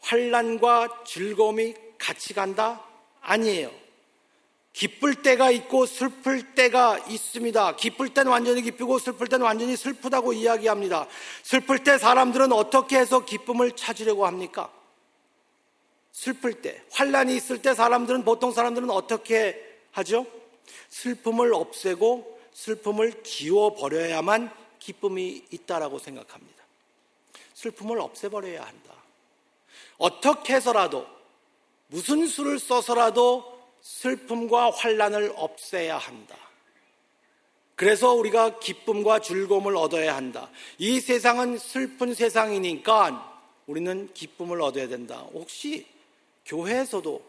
환란과 0.00 1.04
즐거움이 1.04 1.74
같이 1.98 2.32
간다? 2.32 2.82
아니에요. 3.20 3.70
기쁠 4.72 5.16
때가 5.16 5.50
있고 5.50 5.84
슬플 5.84 6.54
때가 6.54 6.98
있습니다. 7.08 7.76
기쁠 7.76 8.14
때는 8.14 8.32
완전히 8.32 8.62
기쁘고 8.62 8.98
슬플 8.98 9.26
때는 9.26 9.44
완전히 9.44 9.76
슬프다고 9.76 10.32
이야기합니다. 10.32 11.08
슬플 11.42 11.84
때 11.84 11.98
사람들은 11.98 12.52
어떻게 12.52 12.98
해서 12.98 13.24
기쁨을 13.26 13.72
찾으려고 13.72 14.24
합니까? 14.24 14.72
슬플 16.12 16.62
때, 16.62 16.82
환란이 16.90 17.36
있을 17.36 17.60
때 17.60 17.74
사람들은 17.74 18.24
보통 18.24 18.50
사람들은 18.50 18.88
어떻게 18.88 19.62
하죠? 19.92 20.26
슬픔을 20.88 21.54
없애고 21.54 22.38
슬픔을 22.52 23.22
지워 23.22 23.74
버려야만 23.74 24.50
기쁨이 24.78 25.44
있다라고 25.50 25.98
생각합니다. 25.98 26.64
슬픔을 27.54 28.00
없애버려야 28.00 28.64
한다. 28.64 28.94
어떻게 29.98 30.54
해서라도 30.54 31.06
무슨 31.88 32.26
수를 32.26 32.58
써서라도 32.58 33.58
슬픔과 33.80 34.70
환란을 34.70 35.32
없애야 35.36 35.98
한다. 35.98 36.36
그래서 37.74 38.12
우리가 38.12 38.58
기쁨과 38.58 39.20
즐거움을 39.20 39.76
얻어야 39.76 40.16
한다. 40.16 40.50
이 40.78 41.00
세상은 41.00 41.58
슬픈 41.58 42.12
세상이니까 42.12 43.40
우리는 43.66 44.12
기쁨을 44.14 44.60
얻어야 44.62 44.88
된다. 44.88 45.18
혹시 45.32 45.86
교회에서도 46.44 47.22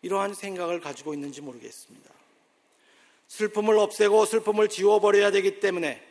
이러한 0.00 0.34
생각을 0.34 0.80
가지고 0.80 1.12
있는지 1.12 1.40
모르겠습니다. 1.40 2.11
슬픔을 3.32 3.78
없애고 3.78 4.26
슬픔을 4.26 4.68
지워버려야 4.68 5.30
되기 5.30 5.58
때문에 5.58 6.06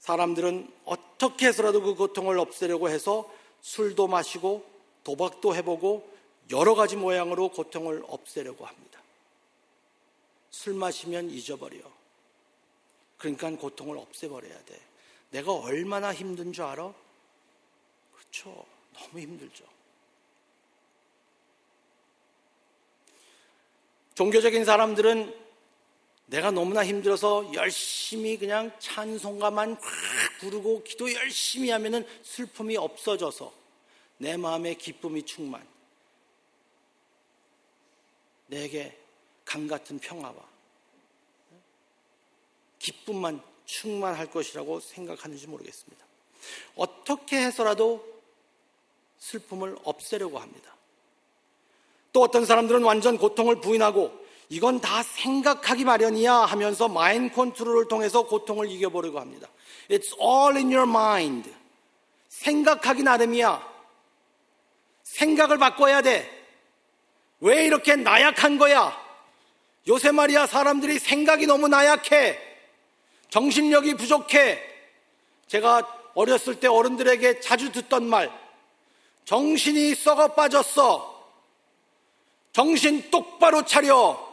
사람들은 0.00 0.68
어떻게 0.84 1.46
해서라도 1.46 1.80
그 1.80 1.94
고통을 1.94 2.40
없애려고 2.40 2.88
해서 2.88 3.32
술도 3.60 4.08
마시고 4.08 4.68
도박도 5.04 5.54
해보고 5.54 6.12
여러 6.50 6.74
가지 6.74 6.96
모양으로 6.96 7.50
고통을 7.50 8.02
없애려고 8.08 8.66
합니다. 8.66 9.00
술 10.50 10.74
마시면 10.74 11.30
잊어버려. 11.30 11.78
그러니까 13.16 13.50
고통을 13.50 13.96
없애버려야 13.96 14.64
돼. 14.64 14.80
내가 15.30 15.52
얼마나 15.52 16.12
힘든 16.12 16.52
줄 16.52 16.64
알아? 16.64 16.92
그렇죠. 18.16 18.66
너무 18.92 19.20
힘들죠. 19.20 19.64
종교적인 24.16 24.64
사람들은 24.64 25.47
내가 26.28 26.50
너무나 26.50 26.84
힘들어서 26.84 27.54
열심히 27.54 28.36
그냥 28.36 28.70
찬송가만 28.78 29.72
확 29.72 29.80
부르고 30.40 30.82
기도 30.84 31.12
열심히 31.12 31.70
하면은 31.70 32.06
슬픔이 32.22 32.76
없어져서 32.76 33.52
내 34.18 34.36
마음에 34.36 34.74
기쁨이 34.74 35.22
충만. 35.22 35.66
내게 38.46 38.96
강 39.44 39.66
같은 39.66 39.98
평화와 39.98 40.36
기쁨만 42.78 43.42
충만할 43.64 44.30
것이라고 44.30 44.80
생각하는지 44.80 45.46
모르겠습니다. 45.46 46.04
어떻게 46.76 47.38
해서라도 47.38 48.04
슬픔을 49.18 49.76
없애려고 49.82 50.38
합니다. 50.38 50.74
또 52.12 52.22
어떤 52.22 52.44
사람들은 52.44 52.82
완전 52.82 53.16
고통을 53.16 53.60
부인하고 53.60 54.27
이건 54.50 54.80
다 54.80 55.02
생각하기 55.02 55.84
마련이야 55.84 56.32
하면서 56.32 56.88
마인 56.88 57.30
컨트롤을 57.30 57.88
통해서 57.88 58.22
고통을 58.22 58.70
이겨보려고 58.70 59.20
합니다. 59.20 59.48
It's 59.90 60.18
all 60.20 60.56
in 60.56 60.72
your 60.72 60.88
mind. 60.88 61.50
생각하기 62.28 63.02
나름이야. 63.02 63.66
생각을 65.02 65.58
바꿔야 65.58 66.00
돼. 66.00 66.30
왜 67.40 67.66
이렇게 67.66 67.96
나약한 67.96 68.58
거야? 68.58 68.96
요새 69.86 70.10
말이야 70.10 70.46
사람들이 70.46 70.98
생각이 70.98 71.46
너무 71.46 71.68
나약해. 71.68 72.38
정신력이 73.30 73.94
부족해. 73.94 74.62
제가 75.46 76.10
어렸을 76.14 76.58
때 76.58 76.68
어른들에게 76.68 77.40
자주 77.40 77.70
듣던 77.70 78.08
말. 78.08 78.30
정신이 79.24 79.94
썩어 79.94 80.28
빠졌어. 80.28 81.18
정신 82.52 83.10
똑바로 83.10 83.64
차려. 83.64 84.27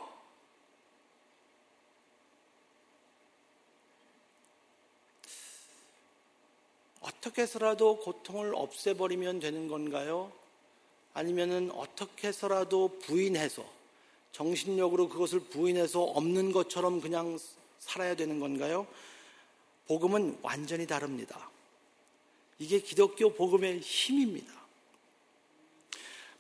어떻게 7.06 7.44
해서라도 7.44 8.00
고통을 8.00 8.56
없애버리면 8.56 9.40
되는 9.40 9.68
건가요? 9.68 10.32
아니면은 11.14 11.70
어떻게 11.72 12.30
해서라도 12.30 12.98
부인해서 13.00 13.64
정신력으로 14.32 15.10
그것을 15.10 15.40
부인해서 15.40 16.02
없는 16.02 16.52
것처럼 16.52 17.02
그냥 17.02 17.38
살아야 17.78 18.16
되는 18.16 18.40
건가요? 18.40 18.88
복음은 19.88 20.40
완전히 20.42 20.88
다릅니다. 20.88 21.52
이게 22.58 22.80
기독교 22.80 23.32
복음의 23.34 23.82
힘입니다. 23.82 24.52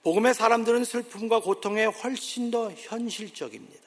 복음의 0.01 0.33
사람들은 0.33 0.83
슬픔과 0.83 1.41
고통에 1.41 1.85
훨씬 1.85 2.49
더 2.49 2.71
현실적입니다. 2.71 3.84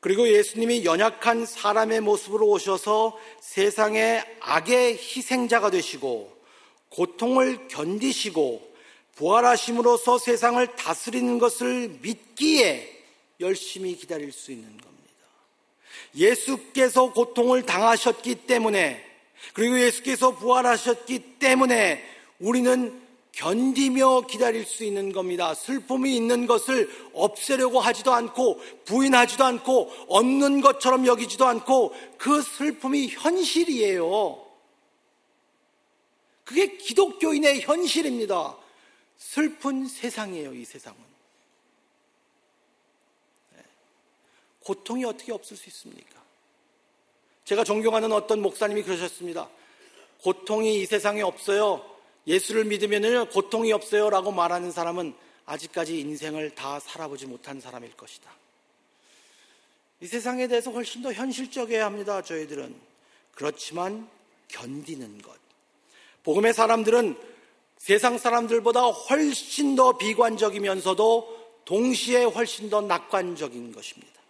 그리고 0.00 0.28
예수님이 0.28 0.84
연약한 0.84 1.44
사람의 1.44 2.00
모습으로 2.00 2.48
오셔서 2.48 3.18
세상의 3.40 4.24
악의 4.40 4.94
희생자가 4.94 5.70
되시고 5.70 6.34
고통을 6.88 7.68
견디시고 7.68 8.70
부활하심으로써 9.16 10.18
세상을 10.18 10.66
다스리는 10.76 11.38
것을 11.38 11.98
믿기에 12.00 13.00
열심히 13.40 13.94
기다릴 13.96 14.32
수 14.32 14.50
있는 14.50 14.68
겁니다. 14.68 14.90
예수께서 16.16 17.12
고통을 17.12 17.66
당하셨기 17.66 18.46
때문에 18.46 19.04
그리고 19.52 19.78
예수께서 19.80 20.32
부활하셨기 20.36 21.38
때문에 21.38 22.02
우리는 22.38 23.00
견디며 23.40 24.26
기다릴 24.26 24.66
수 24.66 24.84
있는 24.84 25.12
겁니다. 25.12 25.54
슬픔이 25.54 26.14
있는 26.14 26.46
것을 26.46 26.90
없애려고 27.14 27.80
하지도 27.80 28.12
않고 28.12 28.60
부인하지도 28.84 29.42
않고 29.42 29.90
없는 30.08 30.60
것처럼 30.60 31.06
여기지도 31.06 31.46
않고 31.46 31.94
그 32.18 32.42
슬픔이 32.42 33.08
현실이에요. 33.08 34.46
그게 36.44 36.76
기독교인의 36.76 37.62
현실입니다. 37.62 38.58
슬픈 39.16 39.86
세상이에요, 39.88 40.52
이 40.52 40.66
세상은. 40.66 40.98
네. 43.56 43.62
고통이 44.64 45.06
어떻게 45.06 45.32
없을 45.32 45.56
수 45.56 45.66
있습니까? 45.70 46.20
제가 47.46 47.64
존경하는 47.64 48.12
어떤 48.12 48.42
목사님이 48.42 48.82
그러셨습니다. 48.82 49.48
고통이 50.22 50.82
이 50.82 50.84
세상에 50.84 51.22
없어요. 51.22 51.99
예수를 52.26 52.64
믿으면 52.64 53.28
고통이 53.30 53.72
없어요. 53.72 54.10
라고 54.10 54.30
말하는 54.32 54.70
사람은 54.70 55.14
아직까지 55.46 55.98
인생을 55.98 56.54
다 56.54 56.78
살아보지 56.78 57.26
못한 57.26 57.60
사람일 57.60 57.96
것이다. 57.96 58.30
이 60.00 60.06
세상에 60.06 60.48
대해서 60.48 60.70
훨씬 60.70 61.02
더 61.02 61.12
현실적이어야 61.12 61.84
합니다. 61.84 62.22
저희들은. 62.22 62.74
그렇지만 63.34 64.08
견디는 64.48 65.22
것. 65.22 65.38
복음의 66.22 66.54
사람들은 66.54 67.16
세상 67.78 68.18
사람들보다 68.18 68.82
훨씬 68.82 69.74
더 69.74 69.96
비관적이면서도 69.96 71.40
동시에 71.64 72.24
훨씬 72.24 72.68
더 72.68 72.80
낙관적인 72.80 73.72
것입니다. 73.72 74.20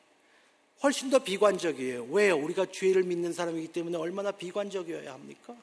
훨씬 0.83 1.11
더 1.11 1.19
비관적이에요. 1.19 2.05
왜요? 2.11 2.37
우리가 2.37 2.67
죄를 2.67 3.03
믿는 3.03 3.33
사람이기 3.33 3.69
때문에 3.69 3.99
얼마나 3.99 4.31
비관적이어야 4.31 5.13
합니까? 5.13 5.55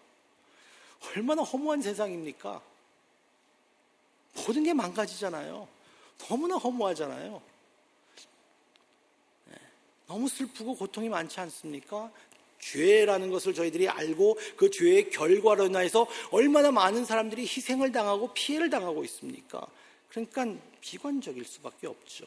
얼마나 1.06 1.44
허무한 1.44 1.82
세상입니까? 1.82 2.62
모든 4.36 4.64
게 4.64 4.74
망가지잖아요. 4.74 5.68
너무나 6.18 6.56
허무하잖아요. 6.56 7.42
네. 9.46 9.56
너무 10.08 10.28
슬프고 10.28 10.76
고통이 10.76 11.10
많지 11.10 11.40
않습니까? 11.40 12.12
죄라는 12.60 13.32
것을 13.32 13.54
저희들이 13.54 13.88
알고 13.88 14.38
그 14.56 14.70
죄의 14.70 15.10
결과로 15.10 15.66
인해서 15.66 16.08
얼마나 16.32 16.72
많은 16.72 17.06
사람들이 17.06 17.44
희생을 17.44 17.92
당하고 17.92 18.34
피해를 18.34 18.70
당하고 18.70 19.04
있습니까? 19.06 19.66
그러니까 20.10 20.46
비관적일 20.82 21.46
수밖에 21.46 21.88
없죠. 21.88 22.26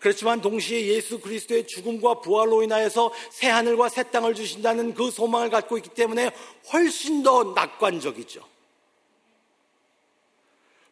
그렇지만 0.00 0.40
동시에 0.40 0.86
예수 0.86 1.20
그리스도의 1.20 1.66
죽음과 1.66 2.20
부활로 2.20 2.62
인하여서 2.62 3.12
새 3.30 3.48
하늘과 3.48 3.90
새 3.90 4.04
땅을 4.04 4.34
주신다는 4.34 4.94
그 4.94 5.10
소망을 5.10 5.50
갖고 5.50 5.76
있기 5.76 5.90
때문에 5.90 6.30
훨씬 6.72 7.22
더 7.22 7.52
낙관적이죠. 7.54 8.48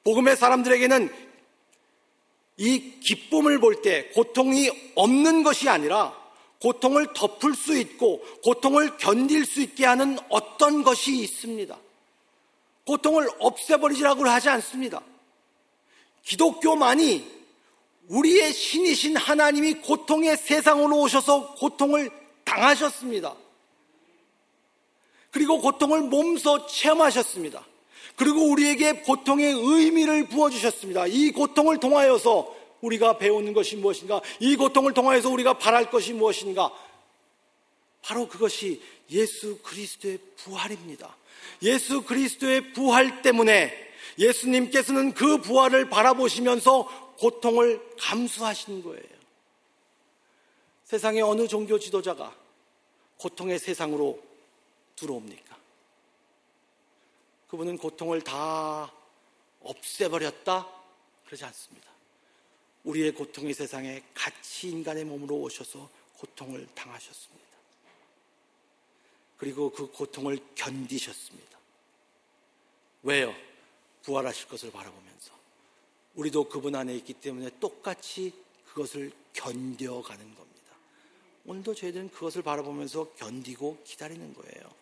복음의 0.05 0.37
사람들에게는 0.37 1.29
이 2.59 3.01
기쁨을 3.01 3.61
볼 3.61 3.83
때 3.83 4.09
고통이 4.09 4.93
없는 4.95 5.43
것이 5.43 5.69
아니라 5.69 6.17
고통을 6.61 7.13
덮을 7.15 7.55
수 7.55 7.79
있고 7.79 8.21
고통을 8.43 8.97
견딜 8.97 9.47
수 9.47 9.61
있게 9.61 9.87
하는 9.87 10.19
어떤 10.29 10.83
것이 10.83 11.17
있습니다. 11.19 11.79
고통을 12.85 13.29
없애버리지라고 13.39 14.27
하지 14.27 14.49
않습니다. 14.49 15.01
기독교만이 16.25 17.38
우리의 18.09 18.53
신이신 18.53 19.17
하나님이 19.17 19.75
고통의 19.75 20.37
세상으로 20.37 21.01
오셔서 21.01 21.55
고통을 21.55 22.11
당하셨습니다. 22.45 23.35
그리고 25.31 25.61
고통을 25.61 26.03
몸소 26.03 26.67
체험하셨습니다. 26.67 27.65
그리고 28.17 28.51
우리에게 28.51 29.03
고통의 29.03 29.53
의미를 29.53 30.29
부어주셨습니다. 30.29 31.07
이 31.07 31.31
고통을 31.31 31.79
통하여서 31.79 32.57
우리가 32.81 33.19
배우는 33.19 33.53
것이 33.53 33.77
무엇인가? 33.77 34.21
이 34.41 34.57
고통을 34.57 34.95
통하여서 34.95 35.29
우리가 35.29 35.59
바랄 35.59 35.91
것이 35.91 36.13
무엇인가? 36.13 36.73
바로 38.03 38.27
그것이 38.27 38.81
예수 39.11 39.59
그리스도의 39.59 40.19
부활입니다. 40.37 41.15
예수 41.63 42.03
그리스도의 42.03 42.73
부활 42.73 43.23
때문에 43.23 43.73
예수님께서는 44.19 45.13
그 45.13 45.39
부활을 45.39 45.89
바라보시면서 45.91 47.08
고통을 47.19 47.97
감수하신 47.99 48.83
거예요. 48.83 49.19
세상의 50.85 51.23
어느 51.23 51.47
종교 51.47 51.79
지도자가 51.79 52.35
고통의 53.19 53.59
세상으로 53.59 54.23
들어옵니까? 54.97 55.59
그분은 57.49 57.79
고통을 57.79 58.23
다 58.23 58.93
없애버렸다? 59.61 60.67
그러지 61.27 61.45
않습니다. 61.45 61.89
우리의 62.85 63.13
고통의 63.13 63.53
세상에 63.53 64.03
같이 64.15 64.71
인간의 64.71 65.05
몸으로 65.05 65.37
오셔서 65.37 65.91
고통을 66.19 66.67
당하셨습니다. 66.75 67.49
그리고 69.37 69.71
그 69.71 69.91
고통을 69.91 70.39
견디셨습니다. 70.55 71.59
왜요? 73.03 73.35
부활하실 74.03 74.49
것을 74.49 74.71
바라보면서. 74.73 75.08
우리도 76.19 76.49
그분 76.49 76.75
안에 76.75 76.97
있기 76.97 77.15
때문에 77.15 77.49
똑같이 77.61 78.33
그것을 78.67 79.13
견뎌가는 79.35 80.35
겁니다. 80.35 80.73
오늘도 81.47 81.75
저희들은 81.75 82.11
그것을 82.11 82.43
바라보면서 82.43 83.13
견디고 83.17 83.83
기다리는 83.85 84.35
거예요. 84.35 84.75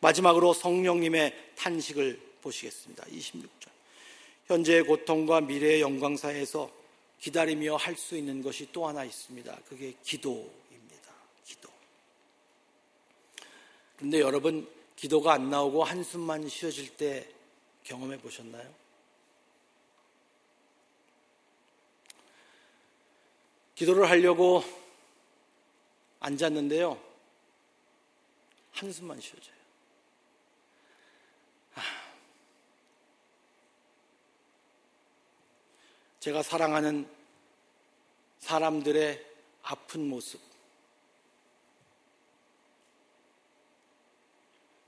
마지막으로 0.00 0.52
성령님의 0.52 1.54
탄식을 1.56 2.20
보시겠습니다. 2.42 3.04
26절. 3.04 3.70
현재의 4.46 4.82
고통과 4.82 5.40
미래의 5.40 5.80
영광 5.80 6.16
사이에서 6.16 6.70
기다리며 7.20 7.76
할 7.76 7.96
수 7.96 8.14
있는 8.16 8.42
것이 8.42 8.68
또 8.70 8.86
하나 8.86 9.02
있습니다. 9.02 9.60
그게 9.68 9.94
기도입니다. 10.04 11.14
기도. 11.46 11.70
그런데 13.96 14.20
여러분, 14.20 14.68
기도가 14.96 15.32
안 15.32 15.48
나오고 15.48 15.84
한숨만 15.84 16.48
쉬어질 16.48 16.96
때 16.96 17.26
경험해 17.84 18.18
보셨나요? 18.18 18.81
기도를 23.82 24.08
하려고 24.08 24.62
앉았는데요. 26.20 27.02
한숨만 28.70 29.20
쉬어져요. 29.20 29.56
제가 36.20 36.44
사랑하는 36.44 37.08
사람들의 38.38 39.26
아픈 39.62 40.08
모습, 40.08 40.40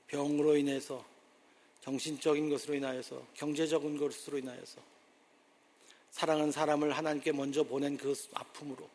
병으로 0.06 0.56
인해서 0.56 1.04
정신적인 1.80 2.48
것으로 2.48 2.74
인하여서 2.74 3.26
경제적인 3.34 3.98
것으로 3.98 4.38
인하여서 4.38 4.93
사랑하는 6.14 6.52
사람을 6.52 6.96
하나님께 6.96 7.32
먼저 7.32 7.64
보낸 7.64 7.96
그 7.96 8.14
아픔으로 8.34 8.88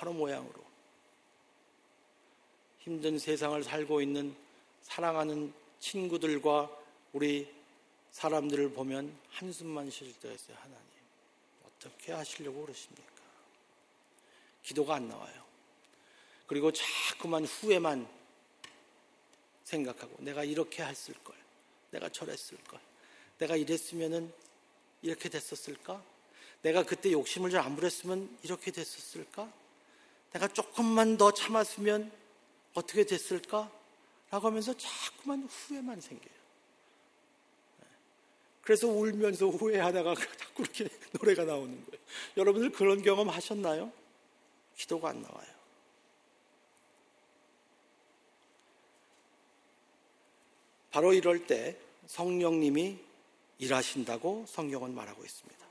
여러 0.00 0.12
모양으로 0.12 0.64
힘든 2.78 3.18
세상을 3.18 3.60
살고 3.64 4.00
있는 4.00 4.36
사랑하는 4.82 5.52
친구들과 5.80 6.70
우리 7.12 7.52
사람들을 8.12 8.72
보면 8.72 9.18
한숨만 9.30 9.90
때가 9.90 10.32
있어요. 10.32 10.56
하나님 10.60 10.84
어떻게 11.66 12.12
하시려고 12.12 12.62
그러십니까? 12.62 13.12
기도가 14.62 14.94
안 14.94 15.08
나와요. 15.08 15.42
그리고 16.46 16.70
자꾸만 16.70 17.46
후회만 17.46 18.08
생각하고 19.64 20.14
내가 20.20 20.44
이렇게 20.44 20.84
했을 20.84 21.14
걸, 21.24 21.34
내가 21.90 22.08
저랬을 22.10 22.58
걸, 22.58 22.78
내가 23.38 23.56
이랬으면은 23.56 24.43
이렇게 25.04 25.28
됐었을까? 25.28 26.02
내가 26.62 26.82
그때 26.82 27.12
욕심을 27.12 27.50
잘 27.50 27.62
안 27.62 27.76
부렸으면 27.76 28.38
이렇게 28.42 28.70
됐었을까? 28.70 29.52
내가 30.32 30.48
조금만 30.48 31.18
더 31.18 31.30
참았으면 31.30 32.10
어떻게 32.72 33.04
됐을까? 33.04 33.70
라고 34.30 34.48
하면서 34.48 34.74
자꾸만 34.76 35.44
후회만 35.44 36.00
생겨요. 36.00 36.34
그래서 38.62 38.88
울면서 38.88 39.48
후회하다가 39.48 40.14
자꾸 40.38 40.62
이렇게 40.62 40.88
노래가 41.12 41.44
나오는 41.44 41.84
거예요. 41.84 42.04
여러분들 42.38 42.72
그런 42.72 43.02
경험 43.02 43.28
하셨나요? 43.28 43.92
기도가 44.74 45.10
안 45.10 45.20
나와요. 45.20 45.54
바로 50.90 51.12
이럴 51.12 51.46
때 51.46 51.78
성령님이 52.06 52.98
일하신다고 53.58 54.44
성경은 54.48 54.94
말하고 54.94 55.24
있습니다. 55.24 55.64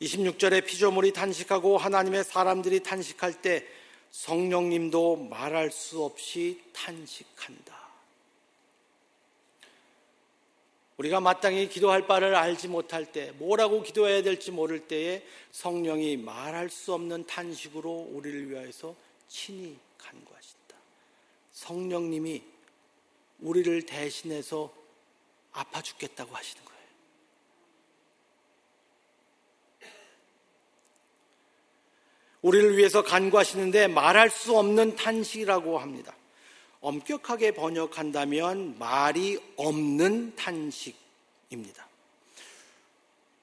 26절에 0.00 0.66
피조물이 0.66 1.12
탄식하고 1.12 1.78
하나님의 1.78 2.24
사람들이 2.24 2.82
탄식할 2.82 3.40
때 3.40 3.66
성령님도 4.10 5.16
말할 5.16 5.70
수 5.70 6.02
없이 6.02 6.62
탄식한다. 6.72 7.86
우리가 10.98 11.20
마땅히 11.20 11.68
기도할 11.68 12.06
바를 12.06 12.34
알지 12.34 12.68
못할 12.68 13.12
때, 13.12 13.32
뭐라고 13.32 13.82
기도해야 13.82 14.22
될지 14.22 14.50
모를 14.50 14.88
때에 14.88 15.22
성령이 15.52 16.16
말할 16.16 16.70
수 16.70 16.94
없는 16.94 17.26
탄식으로 17.26 17.90
우리를 18.12 18.50
위하여서 18.50 18.94
친히 19.28 19.76
간구하신다. 19.98 20.76
성령님이 21.52 22.42
우리를 23.40 23.84
대신해서 23.84 24.72
아파 25.56 25.80
죽겠다고 25.80 26.36
하시는 26.36 26.64
거예요. 26.64 26.76
우리를 32.42 32.76
위해서 32.76 33.02
간구하시는데 33.02 33.88
말할 33.88 34.30
수 34.30 34.56
없는 34.56 34.96
탄식이라고 34.96 35.78
합니다. 35.78 36.14
엄격하게 36.80 37.52
번역한다면 37.52 38.78
말이 38.78 39.42
없는 39.56 40.36
탄식입니다. 40.36 41.88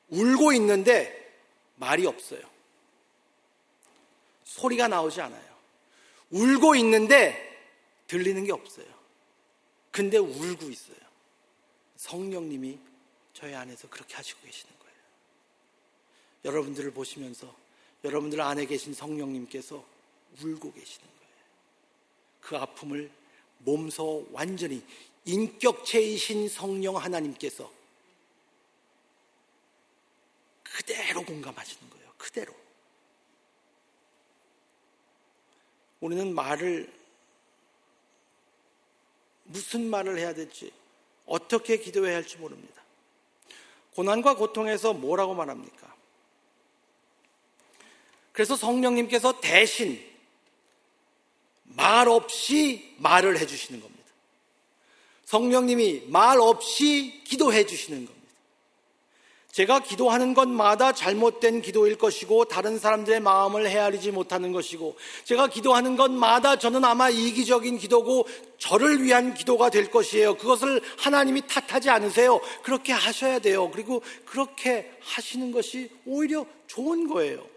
울고 0.09 0.53
있는데 0.53 1.20
말이 1.76 2.05
없어요. 2.05 2.41
소리가 4.43 4.88
나오지 4.88 5.20
않아요. 5.20 5.53
울고 6.30 6.76
있는데 6.76 7.51
들리는 8.05 8.45
게 8.45 8.51
없어요. 8.51 8.86
근데 9.91 10.18
울고 10.18 10.70
있어요. 10.70 11.03
성령님이 12.04 12.78
저희 13.34 13.56
안에서 13.56 13.89
그렇게 13.89 14.16
하시고 14.16 14.41
계시는 14.41 14.74
거예요. 14.78 14.95
여러분들을 16.43 16.91
보시면서 16.91 17.56
여러분들 18.04 18.41
안에 18.41 18.66
계신 18.66 18.93
성령님께서 18.93 19.76
울고 20.41 20.74
계시는 20.74 21.08
거예요. 21.08 21.34
그 22.41 22.58
아픔을 22.58 23.10
몸소 23.60 24.28
완전히 24.34 24.86
인격체이신 25.24 26.49
성령 26.49 26.97
하나님께서 26.97 27.72
그대로 30.62 31.24
공감하시는 31.24 31.89
거예요. 31.89 32.14
그대로. 32.18 32.54
우리는 36.01 36.36
말을 36.36 36.93
무슨 39.45 39.89
말을 39.89 40.18
해야 40.18 40.34
될지, 40.34 40.74
어떻게 41.26 41.78
기도해야 41.78 42.16
할지 42.16 42.38
모릅니다. 42.38 42.82
고난과 43.96 44.36
고통에서 44.36 44.94
뭐라고 44.94 45.34
말합니까? 45.34 45.94
그래서 48.32 48.56
성령님께서 48.56 49.40
대신 49.40 50.04
말 51.64 52.08
없이 52.08 52.96
말을 52.98 53.40
해주시는 53.40 53.80
겁니다. 53.82 54.04
성령님이 55.26 56.04
말 56.08 56.40
없이 56.40 57.24
기도해 57.26 57.66
주시는 57.66 58.06
겁니다. 58.06 58.23
제가 59.54 59.82
기도하는 59.82 60.34
것마다 60.34 60.93
잘못된 60.93 61.62
기도일 61.62 61.95
것이고 61.95 62.45
다른 62.45 62.80
사람들의 62.80 63.20
마음을 63.20 63.70
헤아리지 63.70 64.10
못하는 64.10 64.51
것이고 64.51 64.97
제가 65.26 65.45
기도하는 65.45 65.95
것마다 65.95 66.56
저는 66.58 66.84
아마 66.84 67.12
이기적인 67.12 67.78
기도고 67.78 68.26
저를 68.58 69.04
위한 69.04 69.36
기도가 69.36 69.70
될 69.70 69.91
것이에요. 69.91 70.38
그것을 70.38 70.82
하나님이 70.97 71.45
탓하지 71.45 71.91
않으세요. 71.91 72.41
그렇게 72.64 72.93
하셔야 72.93 73.38
돼요. 73.38 73.70
그리고 73.70 74.01
그렇게 74.26 74.91
하시는 75.01 75.51
것이 75.51 75.91
오히려 76.08 76.47
좋은 76.66 77.08
거예요. 77.08 77.47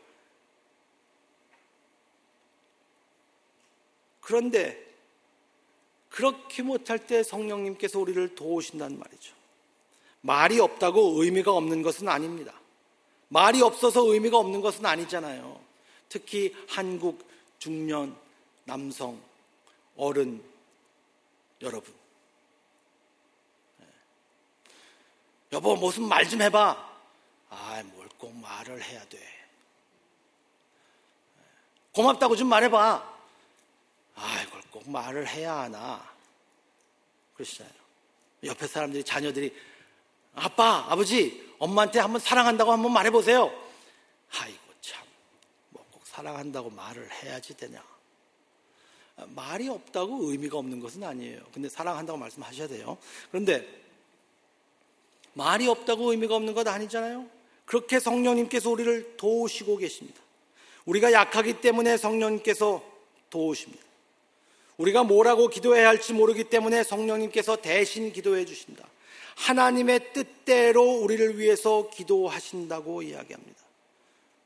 그런데 4.21 4.79
그렇게 6.11 6.63
못할 6.63 6.99
때 7.07 7.23
성령님께서 7.23 7.99
우리를 7.99 8.35
도우신단 8.35 8.99
말이죠. 8.99 9.36
말이 10.27 10.59
없다고 10.59 11.23
의미가 11.23 11.53
없는 11.53 11.83
것은 11.83 12.09
아닙니다. 12.09 12.53
말이 13.29 13.63
없어서 13.63 14.05
의미가 14.13 14.37
없는 14.39 14.61
것은 14.61 14.85
아니잖아요. 14.85 15.61
특히 16.09 16.55
한국 16.69 17.27
중년 17.59 18.17
남성 18.65 19.21
어른 19.97 20.43
여러분. 21.63 21.95
네. 23.79 23.87
여보 25.53 25.77
무슨 25.77 26.09
말 26.09 26.29
좀 26.29 26.43
해봐. 26.43 26.97
아, 27.51 27.83
뭘 27.95 28.07
꼭 28.19 28.35
말을 28.35 28.83
해야 28.83 29.05
돼. 29.09 29.19
네. 29.19 29.27
고맙다고 31.93 32.35
좀 32.35 32.49
말해봐. 32.49 33.17
아, 34.15 34.43
이걸 34.43 34.63
꼭 34.71 34.91
말을 34.91 35.29
해야 35.29 35.59
하나. 35.59 36.03
그러시잖아요. 37.35 37.75
옆에 38.45 38.67
사람들이 38.67 39.05
자녀들이 39.05 39.55
아빠, 40.37 40.87
아버지, 40.89 41.45
엄마한테 41.59 41.99
한번 41.99 42.21
사랑한다고 42.21 42.71
한번 42.71 42.93
말해보세요. 42.93 43.51
아이고, 44.39 44.59
참. 44.81 45.03
뭐 45.71 45.85
꼭 45.91 46.07
사랑한다고 46.07 46.71
말을 46.71 47.11
해야지 47.11 47.57
되냐. 47.57 47.83
말이 49.29 49.69
없다고 49.69 50.31
의미가 50.31 50.59
없는 50.59 50.79
것은 50.79 51.03
아니에요. 51.03 51.41
근데 51.53 51.71
사랑한다고 51.71 52.19
말씀하셔야 52.19 52.69
돼요. 52.69 52.99
그런데 53.31 53.67
말이 55.33 55.67
없다고 55.67 56.11
의미가 56.11 56.37
없는 56.37 56.53
것 56.53 56.69
아니잖아요. 56.69 57.27
그렇게 57.65 57.99
성령님께서 57.99 58.71
우리를 58.71 59.17
도우시고 59.17 59.79
계십니다. 59.79 60.21
우리가 60.85 61.13
약하기 61.13 61.63
때문에 61.63 61.97
성령님께서 61.97 62.85
도우십니다. 63.31 63.83
우리가 64.77 65.03
뭐라고 65.05 65.49
기도해야 65.49 65.89
할지 65.89 66.13
모르기 66.13 66.45
때문에 66.45 66.85
성령님께서 66.85 67.57
대신 67.57 68.13
기도해 68.13 68.45
주신다. 68.45 68.87
하나님의 69.37 70.13
뜻대로 70.13 70.83
우리를 70.83 71.39
위해서 71.39 71.89
기도하신다고 71.91 73.03
이야기합니다. 73.03 73.61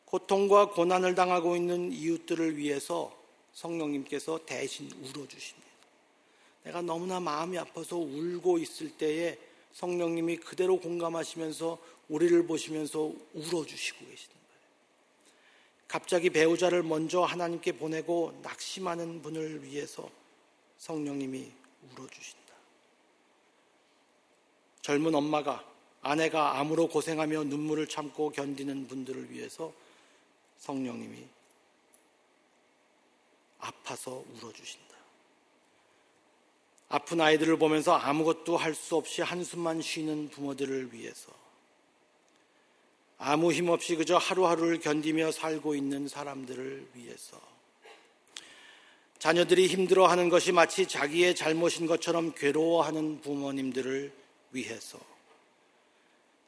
고통과 0.05 0.71
고난을 0.71 1.15
당하고 1.15 1.57
있는 1.57 1.93
이웃들을 1.93 2.57
위해서 2.57 3.17
성령님께서 3.55 4.41
대신 4.45 4.91
울어주십니다. 4.91 5.71
내가 6.65 6.83
너무나 6.83 7.21
마음이 7.21 7.57
아파서 7.57 7.97
울고 7.97 8.59
있을 8.59 8.91
때에 8.91 9.39
성령님이 9.73 10.39
그대로 10.39 10.79
공감하시면서 10.79 11.79
우리를 12.09 12.47
보시면서 12.47 13.13
울어주시고 13.35 13.99
계시는 13.99 14.35
거예요. 14.35 14.61
갑자기 15.87 16.31
배우자를 16.31 16.83
먼저 16.83 17.23
하나님께 17.23 17.73
보내고 17.73 18.39
낙심하는 18.43 19.23
분을 19.23 19.63
위해서 19.63 20.11
성령님이 20.79 21.51
울어주신다. 21.93 22.50
젊은 24.83 25.15
엄마가 25.15 25.65
아내가 26.03 26.59
암으로 26.59 26.89
고생하며 26.89 27.45
눈물을 27.45 27.87
참고 27.87 28.31
견디는 28.31 28.89
분들을 28.89 29.31
위해서 29.31 29.73
성령님이 30.59 31.27
아파서 33.59 34.25
울어주신다. 34.35 34.91
아픈 36.89 37.21
아이들을 37.21 37.59
보면서 37.59 37.95
아무것도 37.95 38.57
할 38.57 38.75
수 38.75 38.97
없이 38.97 39.23
한숨만 39.23 39.83
쉬는 39.83 40.31
부모들을 40.31 40.93
위해서 40.93 41.31
아무 43.19 43.53
힘 43.53 43.69
없이 43.69 43.97
그저 43.97 44.17
하루하루를 44.17 44.81
견디며 44.81 45.31
살고 45.31 45.75
있는 45.75 46.09
사람들을 46.09 46.89
위해서 46.95 47.41
자녀들이 49.19 49.67
힘들어하는 49.67 50.31
것이 50.31 50.51
마치 50.51 50.89
자기의 50.89 51.37
잘못인 51.37 51.87
것처럼 51.87 52.33
괴로워하는 52.35 53.21
부모님들을 53.21 54.20
위해서 54.53 54.99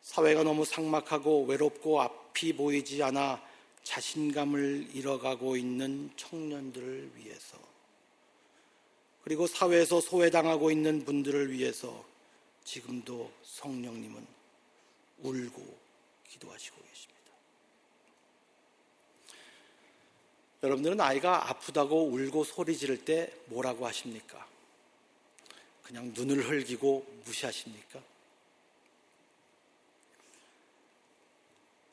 사회가 0.02 0.42
너무 0.42 0.64
삭막하고 0.64 1.44
외롭고 1.44 2.00
앞이 2.00 2.54
보이지 2.54 3.02
않아 3.02 3.40
자신감을 3.84 4.90
잃어가고 4.92 5.56
있는 5.56 6.10
청년들을 6.16 7.12
위해서 7.16 7.58
그리고 9.24 9.46
사회에서 9.46 10.00
소외당하고 10.00 10.70
있는 10.70 11.04
분들을 11.04 11.52
위해서 11.52 12.04
지금도 12.64 13.30
성령님은 13.44 14.26
울고 15.22 15.78
기도하시고 16.28 16.76
계십니다. 16.82 17.22
여러분들은 20.64 21.00
아이가 21.00 21.48
아프다고 21.50 22.06
울고 22.06 22.44
소리 22.44 22.76
지를 22.76 23.04
때 23.04 23.32
뭐라고 23.46 23.86
하십니까? 23.86 24.51
그냥 25.92 26.10
눈을 26.16 26.48
흘기고 26.48 27.04
무시하십니까? 27.26 28.00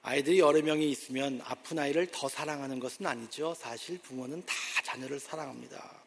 아이들이 0.04 0.40
여러 0.40 0.62
명이 0.62 0.90
있으면 0.90 1.42
아픈 1.44 1.78
아이를 1.78 2.08
더 2.10 2.30
사랑하는 2.30 2.80
것은 2.80 3.06
아니죠. 3.06 3.54
사실 3.56 3.98
부모는 3.98 4.46
다 4.46 4.54
자녀를 4.86 5.20
사랑합니다. 5.20 5.98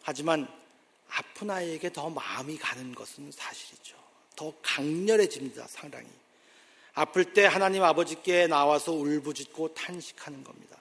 하지만 0.00 0.48
아픈 1.10 1.50
아이에게 1.50 1.92
더 1.92 2.08
마음이 2.08 2.56
가는 2.56 2.94
것은 2.94 3.30
사실이죠. 3.30 3.94
더 4.34 4.54
강렬해집니다, 4.62 5.66
상당히. 5.66 6.08
아플 6.94 7.34
때 7.34 7.44
하나님 7.44 7.84
아버지께 7.84 8.46
나와서 8.46 8.92
울부짖고 8.92 9.74
탄식하는 9.74 10.42
겁니다. 10.42 10.78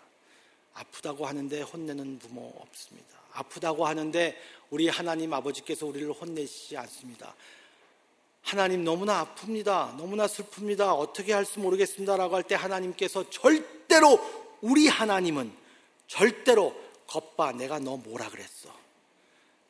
아프다고 0.74 1.28
하는데 1.28 1.62
혼내는 1.64 2.20
부모 2.20 2.54
없습니다. 2.62 3.21
아프다고 3.34 3.86
하는데 3.88 4.38
우리 4.70 4.88
하나님 4.88 5.34
아버지께서 5.34 5.86
우리를 5.86 6.12
혼내시지 6.12 6.78
않습니다. 6.78 7.36
하나님 8.42 8.84
너무나 8.84 9.24
아픕니다. 9.36 9.96
너무나 9.98 10.26
슬픕니다. 10.28 10.98
어떻게 10.98 11.34
할지 11.34 11.60
모르겠습니다. 11.60 12.18
라고 12.18 12.36
할 12.36 12.44
때 12.44 12.56
하나님께서 12.56 13.30
절대로 13.30 14.20
우리 14.62 14.88
하나님은 14.88 15.52
절대로 16.08 16.76
겉봐 17.08 17.52
내가 17.54 17.80
너 17.80 17.98
뭐라 17.98 18.30
그랬어. 18.30 18.70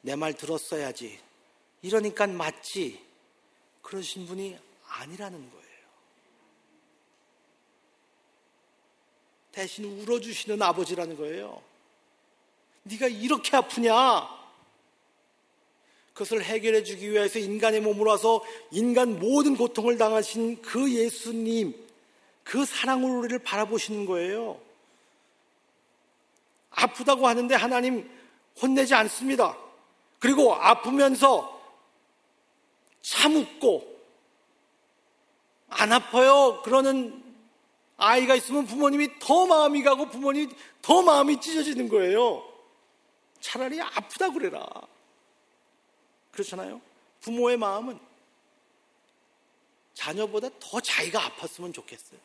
내 0.01 0.15
말 0.15 0.33
들었어야지. 0.33 1.19
이러니까 1.81 2.27
맞지. 2.27 3.03
그러신 3.81 4.25
분이 4.27 4.57
아니라는 4.87 5.39
거예요. 5.51 5.61
대신 9.51 9.99
울어주시는 9.99 10.61
아버지라는 10.61 11.17
거예요. 11.17 11.61
네가 12.83 13.07
이렇게 13.07 13.55
아프냐? 13.55 14.41
그것을 16.13 16.43
해결해 16.43 16.83
주기 16.83 17.11
위해서 17.11 17.39
인간의 17.39 17.81
몸으로 17.81 18.11
와서 18.11 18.43
인간 18.71 19.19
모든 19.19 19.55
고통을 19.55 19.97
당하신 19.97 20.61
그 20.61 20.91
예수님, 20.91 21.73
그 22.43 22.65
사랑으로 22.65 23.19
우리를 23.19 23.39
바라보시는 23.39 24.05
거예요. 24.05 24.59
아프다고 26.69 27.27
하는데 27.27 27.53
하나님 27.55 28.09
혼내지 28.61 28.93
않습니다. 28.93 29.57
그리고 30.19 30.53
아프면서 30.53 31.59
참웃고 33.01 33.91
안 35.69 35.91
아파요. 35.91 36.61
그러는 36.63 37.23
아이가 37.97 38.35
있으면 38.35 38.65
부모님이 38.65 39.19
더 39.19 39.45
마음이 39.45 39.83
가고 39.83 40.09
부모님이 40.09 40.49
더 40.81 41.01
마음이 41.01 41.39
찢어지는 41.39 41.87
거예요. 41.89 42.50
차라리 43.41 43.81
아프다 43.81 44.31
그래라. 44.31 44.65
그렇잖아요? 46.31 46.81
부모의 47.19 47.57
마음은 47.57 47.99
자녀보다 49.93 50.49
더 50.59 50.79
자기가 50.79 51.19
아팠으면 51.19 51.73
좋겠어요. 51.73 52.19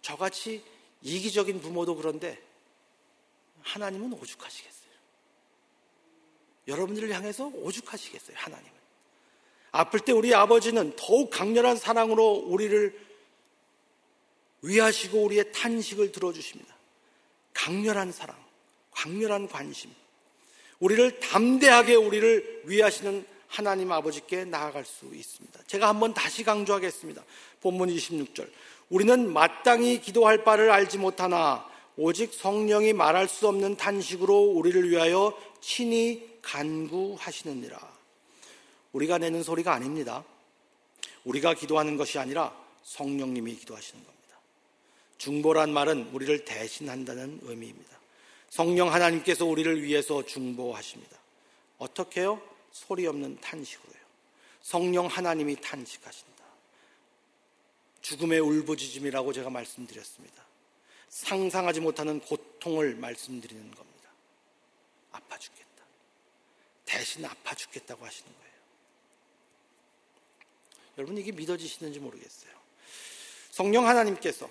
저같이 0.00 0.62
이기적인 1.02 1.60
부모도 1.60 1.96
그런데 1.96 2.40
하나님은 3.62 4.12
오죽하시겠어요. 4.12 4.76
여러분들을 6.68 7.10
향해서 7.12 7.46
오죽하시겠어요, 7.46 8.36
하나님은. 8.36 8.76
아플 9.72 10.00
때 10.00 10.12
우리 10.12 10.34
아버지는 10.34 10.94
더욱 10.96 11.30
강렬한 11.30 11.76
사랑으로 11.76 12.32
우리를 12.32 13.05
위하시고 14.62 15.22
우리의 15.24 15.52
탄식을 15.52 16.12
들어주십니다. 16.12 16.74
강렬한 17.52 18.12
사랑. 18.12 18.46
강렬한 18.96 19.46
관심, 19.46 19.90
우리를 20.80 21.20
담대하게 21.20 21.94
우리를 21.94 22.62
위하시는 22.64 23.26
하나님 23.46 23.92
아버지께 23.92 24.46
나아갈 24.46 24.84
수 24.84 25.14
있습니다. 25.14 25.60
제가 25.66 25.88
한번 25.88 26.14
다시 26.14 26.42
강조하겠습니다. 26.42 27.22
본문 27.60 27.90
26절. 27.90 28.50
우리는 28.88 29.32
마땅히 29.32 30.00
기도할 30.00 30.44
바를 30.44 30.70
알지 30.70 30.98
못하나 30.98 31.68
오직 31.96 32.32
성령이 32.34 32.92
말할 32.92 33.28
수 33.28 33.48
없는 33.48 33.76
탄식으로 33.76 34.34
우리를 34.34 34.90
위하여 34.90 35.38
친히 35.60 36.38
간구하시느니라. 36.42 37.78
우리가 38.92 39.18
내는 39.18 39.42
소리가 39.42 39.72
아닙니다. 39.74 40.24
우리가 41.24 41.54
기도하는 41.54 41.96
것이 41.96 42.18
아니라 42.18 42.54
성령님이 42.82 43.56
기도하시는 43.56 44.02
겁니다. 44.04 44.15
중보란 45.18 45.72
말은 45.72 46.10
우리를 46.12 46.44
대신한다는 46.44 47.40
의미입니다. 47.42 47.96
성령 48.50 48.92
하나님께서 48.92 49.44
우리를 49.44 49.82
위해서 49.82 50.24
중보하십니다. 50.24 51.16
어떻게요? 51.78 52.40
소리 52.72 53.06
없는 53.06 53.40
탄식으로요. 53.40 53.96
성령 54.62 55.06
하나님이 55.06 55.56
탄식하신다. 55.60 56.44
죽음의 58.02 58.40
울부짖음이라고 58.40 59.32
제가 59.32 59.50
말씀드렸습니다. 59.50 60.44
상상하지 61.08 61.80
못하는 61.80 62.20
고통을 62.20 62.94
말씀드리는 62.96 63.70
겁니다. 63.70 64.10
아파 65.12 65.38
죽겠다. 65.38 65.66
대신 66.84 67.24
아파 67.24 67.54
죽겠다고 67.54 68.04
하시는 68.04 68.30
거예요. 68.32 68.46
여러분 70.98 71.18
이게 71.18 71.32
믿어지시는지 71.32 72.00
모르겠어요. 72.00 72.52
성령 73.50 73.86
하나님께서 73.86 74.48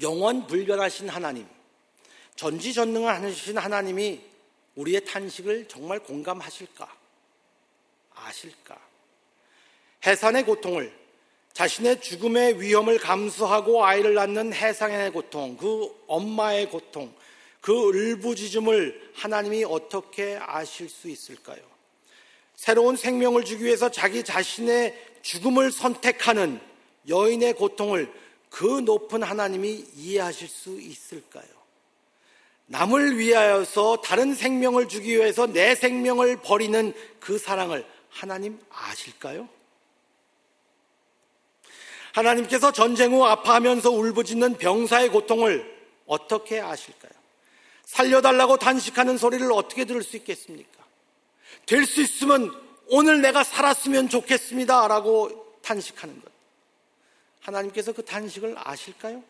영원 0.00 0.46
불변하신 0.46 1.08
하나님, 1.08 1.46
전지전능을 2.36 3.08
하신 3.08 3.58
하나님이 3.58 4.20
우리의 4.76 5.04
탄식을 5.04 5.68
정말 5.68 5.98
공감하실까? 6.00 6.96
아실까? 8.14 8.78
해산의 10.06 10.44
고통을 10.44 11.02
자신의 11.52 12.00
죽음의 12.00 12.60
위험을 12.60 12.98
감수하고 12.98 13.84
아이를 13.84 14.14
낳는 14.14 14.54
해상의 14.54 15.10
고통, 15.12 15.56
그 15.58 15.94
엄마의 16.06 16.70
고통, 16.70 17.12
그 17.60 17.72
울부짖음을 17.72 19.12
하나님이 19.14 19.64
어떻게 19.64 20.38
아실 20.40 20.88
수 20.88 21.08
있을까요? 21.08 21.60
새로운 22.56 22.96
생명을 22.96 23.44
주기 23.44 23.64
위해서 23.64 23.90
자기 23.90 24.24
자신의 24.24 24.98
죽음을 25.22 25.70
선택하는 25.70 26.60
여인의 27.08 27.54
고통을 27.54 28.10
그 28.52 28.66
높은 28.66 29.22
하나님이 29.22 29.86
이해하실 29.96 30.46
수 30.46 30.78
있을까요? 30.78 31.46
남을 32.66 33.16
위하여서 33.16 34.02
다른 34.04 34.34
생명을 34.34 34.88
주기 34.88 35.16
위해서 35.16 35.46
내 35.46 35.74
생명을 35.74 36.36
버리는 36.42 36.92
그 37.18 37.38
사랑을 37.38 37.86
하나님 38.10 38.60
아실까요? 38.70 39.48
하나님께서 42.12 42.72
전쟁 42.72 43.14
후 43.14 43.24
아파하면서 43.24 43.90
울부짖는 43.90 44.58
병사의 44.58 45.08
고통을 45.08 45.74
어떻게 46.06 46.60
아실까요? 46.60 47.12
살려달라고 47.86 48.58
단식하는 48.58 49.16
소리를 49.16 49.50
어떻게 49.50 49.86
들을 49.86 50.02
수 50.02 50.16
있겠습니까? 50.18 50.84
될 51.64 51.86
수 51.86 52.02
있으면 52.02 52.54
오늘 52.88 53.22
내가 53.22 53.44
살았으면 53.44 54.10
좋겠습니다. 54.10 54.88
라고 54.88 55.56
탄식하는 55.62 56.20
것. 56.20 56.30
하나님께서 57.42 57.92
그 57.92 58.04
탄식을 58.04 58.54
아실까요? 58.56 59.22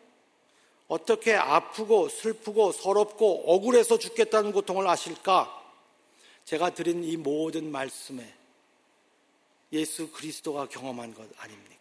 어떻게 0.88 1.34
아프고 1.34 2.08
슬프고 2.08 2.72
서럽고 2.72 3.52
억울해서 3.52 3.98
죽겠다는 3.98 4.52
고통을 4.52 4.86
아실까? 4.86 5.60
제가 6.44 6.70
드린 6.70 7.04
이 7.04 7.16
모든 7.16 7.70
말씀에 7.70 8.30
예수 9.72 10.10
그리스도가 10.10 10.68
경험한 10.68 11.14
것 11.14 11.26
아닙니까? 11.38 11.72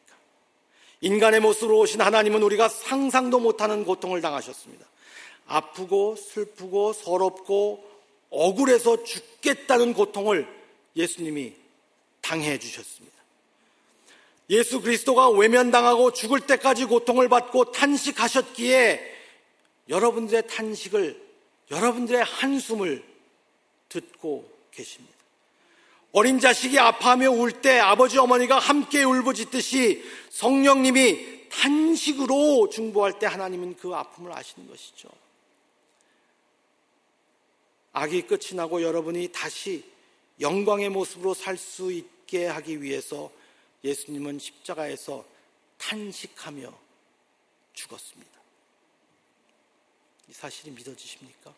인간의 1.01 1.41
모습으로 1.41 1.79
오신 1.79 1.99
하나님은 1.99 2.41
우리가 2.43 2.69
상상도 2.69 3.39
못하는 3.39 3.83
고통을 3.83 4.21
당하셨습니다. 4.21 4.85
아프고 5.47 6.15
슬프고 6.15 6.93
서럽고 6.93 7.89
억울해서 8.29 9.03
죽겠다는 9.03 9.93
고통을 9.93 10.47
예수님이 10.95 11.53
당해 12.21 12.57
주셨습니다. 12.57 13.10
예수 14.51 14.81
그리스도가 14.81 15.29
외면당하고 15.29 16.11
죽을 16.11 16.41
때까지 16.41 16.85
고통을 16.85 17.29
받고 17.29 17.71
탄식하셨기에 17.71 19.19
여러분들의 19.87 20.47
탄식을, 20.47 21.19
여러분들의 21.71 22.21
한숨을 22.21 23.03
듣고 23.87 24.51
계십니다. 24.71 25.15
어린 26.11 26.39
자식이 26.39 26.77
아파하며 26.77 27.31
울 27.31 27.61
때 27.61 27.79
아버지 27.79 28.17
어머니가 28.17 28.59
함께 28.59 29.03
울부짖듯이 29.03 30.03
성령님이 30.29 31.49
탄식으로 31.49 32.69
중보할 32.69 33.19
때 33.19 33.27
하나님은 33.27 33.77
그 33.77 33.95
아픔을 33.95 34.33
아시는 34.33 34.67
것이죠. 34.69 35.07
악이 37.93 38.23
끝이 38.23 38.55
나고 38.55 38.81
여러분이 38.81 39.29
다시 39.29 39.83
영광의 40.41 40.89
모습으로 40.89 41.33
살 41.33 41.57
수 41.57 41.91
있게 41.91 42.47
하기 42.47 42.81
위해서 42.81 43.31
예수님은 43.83 44.39
십자가에서 44.39 45.25
탄식하며 45.77 46.77
죽었습니다. 47.73 48.41
이 50.27 50.33
사실이 50.33 50.71
믿어지십니까? 50.71 51.53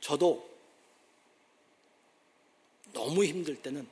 저도 0.00 0.48
너무 2.92 3.24
힘들 3.24 3.60
때는 3.60 3.88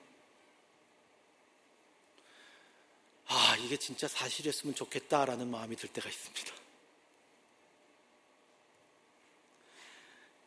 아, 3.26 3.56
이게 3.56 3.76
진짜 3.76 4.08
사실이었으면 4.08 4.74
좋겠다라는 4.74 5.50
마음이 5.50 5.76
들 5.76 5.90
때가 5.90 6.08
있습니다. 6.08 6.54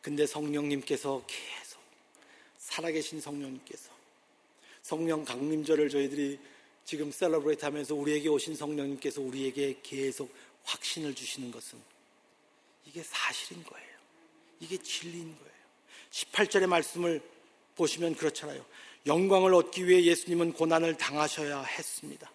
근데 0.00 0.26
성령님께서 0.26 1.24
계속 1.28 1.61
살아계신 2.72 3.20
성령님께서 3.20 3.90
성령 4.80 5.24
강림절을 5.24 5.90
저희들이 5.90 6.38
지금 6.86 7.12
셀러브레이트 7.12 7.64
하면서 7.66 7.94
우리에게 7.94 8.30
오신 8.30 8.56
성령님께서 8.56 9.20
우리에게 9.20 9.80
계속 9.82 10.34
확신을 10.64 11.14
주시는 11.14 11.50
것은 11.50 11.78
이게 12.86 13.02
사실인 13.02 13.62
거예요. 13.64 13.88
이게 14.58 14.78
진리인 14.78 15.36
거예요. 15.36 15.52
18절의 16.10 16.66
말씀을 16.66 17.20
보시면 17.76 18.14
그렇잖아요. 18.14 18.64
영광을 19.06 19.54
얻기 19.54 19.86
위해 19.86 20.02
예수님은 20.04 20.54
고난을 20.54 20.96
당하셔야 20.96 21.62
했습니다. 21.62 22.30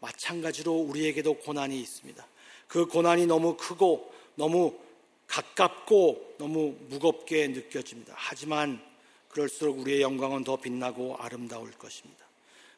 마찬가지로 0.00 0.74
우리에게도 0.74 1.34
고난이 1.38 1.78
있습니다. 1.80 2.24
그 2.68 2.86
고난이 2.86 3.26
너무 3.26 3.56
크고 3.56 4.14
너무 4.36 4.78
가깝고 5.26 6.36
너무 6.38 6.76
무겁게 6.88 7.48
느껴집니다. 7.48 8.14
하지만 8.16 8.91
그럴수록 9.32 9.78
우리의 9.78 10.02
영광은 10.02 10.44
더 10.44 10.56
빛나고 10.56 11.16
아름다울 11.16 11.72
것입니다. 11.72 12.24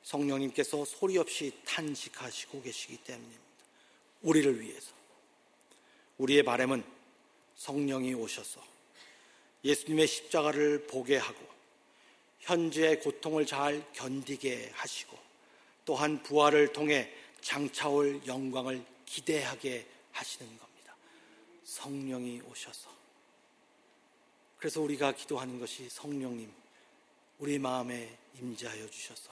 성령님께서 0.04 0.84
소리 0.84 1.18
없이 1.18 1.52
탄식하시고 1.66 2.62
계시기 2.62 2.96
때문입니다. 2.98 3.42
우리를 4.22 4.60
위해서. 4.60 4.92
우리의 6.18 6.44
바램은 6.44 6.84
성령이 7.56 8.14
오셔서 8.14 8.62
예수님의 9.64 10.06
십자가를 10.06 10.86
보게 10.86 11.16
하고 11.16 11.40
현재의 12.40 13.00
고통을 13.00 13.46
잘 13.46 13.84
견디게 13.92 14.70
하시고 14.74 15.18
또한 15.84 16.22
부활을 16.22 16.72
통해 16.72 17.10
장차올 17.40 18.22
영광을 18.26 18.84
기대하게 19.06 19.86
하시는 20.12 20.46
겁니다. 20.46 20.96
성령이 21.64 22.42
오셔서. 22.42 22.93
그래서 24.64 24.80
우리가 24.80 25.12
기도하는 25.12 25.60
것이 25.60 25.90
성령님, 25.90 26.50
우리 27.38 27.58
마음에 27.58 28.16
임재하여 28.40 28.88
주셔서 28.88 29.30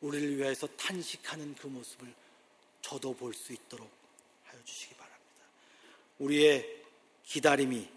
우리를 0.00 0.38
위해서 0.38 0.66
탄식하는 0.66 1.54
그 1.54 1.68
모습을 1.68 2.12
저도 2.82 3.14
볼 3.14 3.32
수 3.32 3.52
있도록 3.52 3.88
하여 4.46 4.58
주시기 4.64 4.96
바랍니다. 4.96 5.44
우리의 6.18 6.82
기다림이 7.26 7.88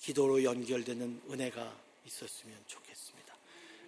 기도로 0.00 0.42
연결되는 0.42 1.20
은혜가 1.28 1.76
있었으면 2.06 2.56
좋겠습니다. 2.66 3.36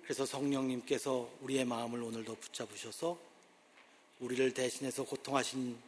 그래서 0.03 0.27
성령님께서 0.27 1.31
우리의 1.41 1.65
마음을 1.65 2.03
오늘도 2.03 2.35
붙잡으셔서 2.35 3.19
우리를 4.21 4.53
대신해서 4.53 5.05
고통하신 5.05 5.79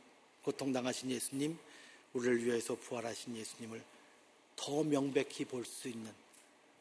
고통당하신 0.43 1.11
예수님, 1.11 1.59
우리를 2.15 2.47
위해서 2.47 2.75
부활하신 2.77 3.37
예수님을 3.37 3.85
더 4.57 4.83
명백히 4.83 5.45
볼 5.45 5.65
수 5.65 5.89
있는 5.89 6.11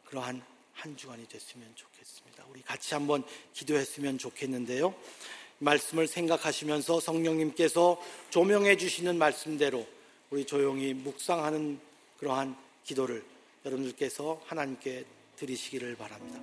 그러한 0.05 0.43
한 0.74 0.97
주간이 0.97 1.28
됐으면 1.28 1.67
좋겠습니다. 1.76 2.45
우리 2.49 2.61
같이 2.61 2.93
한번 2.93 3.24
기도했으면 3.53 4.17
좋겠는데요. 4.17 4.93
말씀을 5.59 6.07
생각하시면서 6.07 6.99
성령님께서 6.99 8.01
조명해 8.30 8.78
주시는 8.78 9.17
말씀대로 9.17 9.88
우리 10.30 10.45
조용히 10.45 10.93
묵상하는 10.93 11.80
그러한 12.17 12.55
기도를 12.84 13.24
여러분들께서 13.65 14.41
하나님께 14.45 15.05
드리시기를 15.38 15.95
바랍니다. 15.95 16.39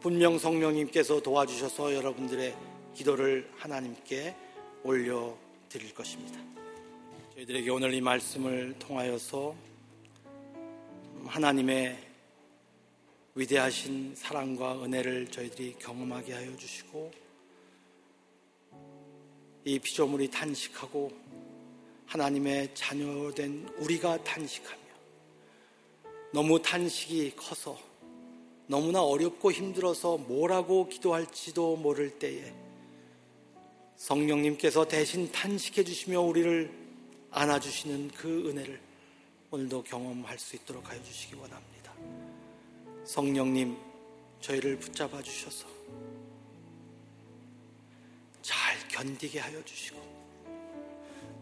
분명 0.00 0.38
성령님께서 0.38 1.20
도와주셔서 1.20 1.94
여러분들의 1.94 2.56
기도를 2.94 3.48
하나님께 3.56 4.34
올려 4.82 5.36
드릴 5.68 5.94
것입니다. 5.94 6.40
저희들에게 7.34 7.70
오늘 7.70 7.94
이 7.94 8.00
말씀을 8.00 8.74
통하여서 8.78 9.54
하나님의 11.26 11.98
위대하신 13.34 14.14
사랑과 14.16 14.82
은혜를 14.82 15.28
저희들이 15.28 15.76
경험하게 15.78 16.32
하여 16.32 16.56
주시고 16.56 17.10
이 19.64 19.78
피조물이 19.78 20.30
탄식하고 20.30 21.12
하나님의 22.06 22.74
자녀된 22.74 23.68
우리가 23.78 24.22
탄식하며 24.24 24.80
너무 26.32 26.60
탄식이 26.60 27.36
커서 27.36 27.78
너무나 28.66 29.02
어렵고 29.02 29.52
힘들어서 29.52 30.16
뭐라고 30.16 30.88
기도할지도 30.88 31.76
모를 31.76 32.18
때에 32.18 32.52
성령님께서 33.96 34.86
대신 34.88 35.30
탄식해 35.30 35.84
주시며 35.84 36.20
우리를 36.20 36.70
안아주시는 37.30 38.10
그 38.16 38.48
은혜를 38.48 38.89
오늘도 39.52 39.82
경험할 39.82 40.38
수 40.38 40.54
있도록 40.54 40.88
하여 40.88 41.02
주시기 41.02 41.34
원합니다. 41.34 41.92
성령님, 43.04 43.76
저희를 44.40 44.78
붙잡아 44.78 45.20
주셔서 45.20 45.66
잘 48.42 48.78
견디게 48.88 49.40
하여 49.40 49.60
주시고, 49.64 50.00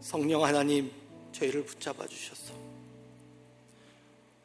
성령 0.01 0.43
하나님, 0.43 0.91
저희를 1.33 1.63
붙잡아 1.63 2.07
주셔서 2.07 2.55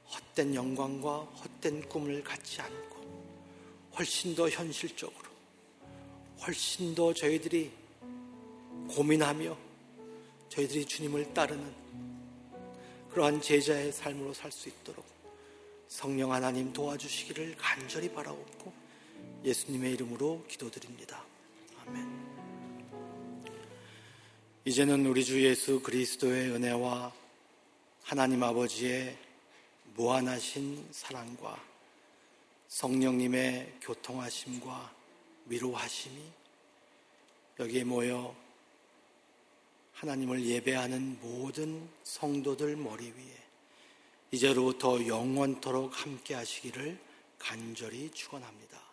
헛된 0.09 0.55
영광과 0.55 1.21
헛된 1.21 1.89
꿈을 1.89 2.23
갖지 2.23 2.61
않고 2.61 3.95
훨씬 3.97 4.35
더 4.35 4.51
현실적으로, 4.51 5.31
훨씬 6.43 6.95
더 6.95 7.15
저희들이 7.15 7.73
고민하며 8.91 9.57
저희들이 10.51 10.85
주님을 10.85 11.33
따르는 11.33 11.84
그러한 13.15 13.41
제자의 13.41 13.93
삶으로 13.93 14.35
살 14.35 14.51
수 14.51 14.69
있도록 14.69 15.05
성령 15.87 16.33
하나님 16.33 16.73
도와주시기를 16.73 17.55
간절히 17.57 18.13
바라옵고 18.13 18.73
예수님의 19.45 19.93
이름으로 19.93 20.45
기도드립니다. 20.49 21.23
아멘. 21.87 22.25
이제는 24.65 25.07
우리 25.07 25.25
주 25.25 25.41
예수 25.45 25.81
그리스도의 25.81 26.51
은혜와 26.51 27.13
하나님 28.03 28.43
아버지의 28.43 29.17
무한하신 29.95 30.89
사랑과 30.91 31.63
성령님의 32.67 33.77
교통하심과 33.81 34.93
위로하심이 35.47 36.21
여기에 37.61 37.85
모여 37.85 38.35
하나님을 39.95 40.45
예배하는 40.45 41.19
모든 41.21 41.89
성도들 42.03 42.77
머리 42.77 43.07
위에 43.07 43.45
이제로부터 44.31 45.07
영원토록 45.07 46.05
함께 46.05 46.35
하시기를 46.35 46.99
간절히 47.39 48.11
축원합니다. 48.11 48.84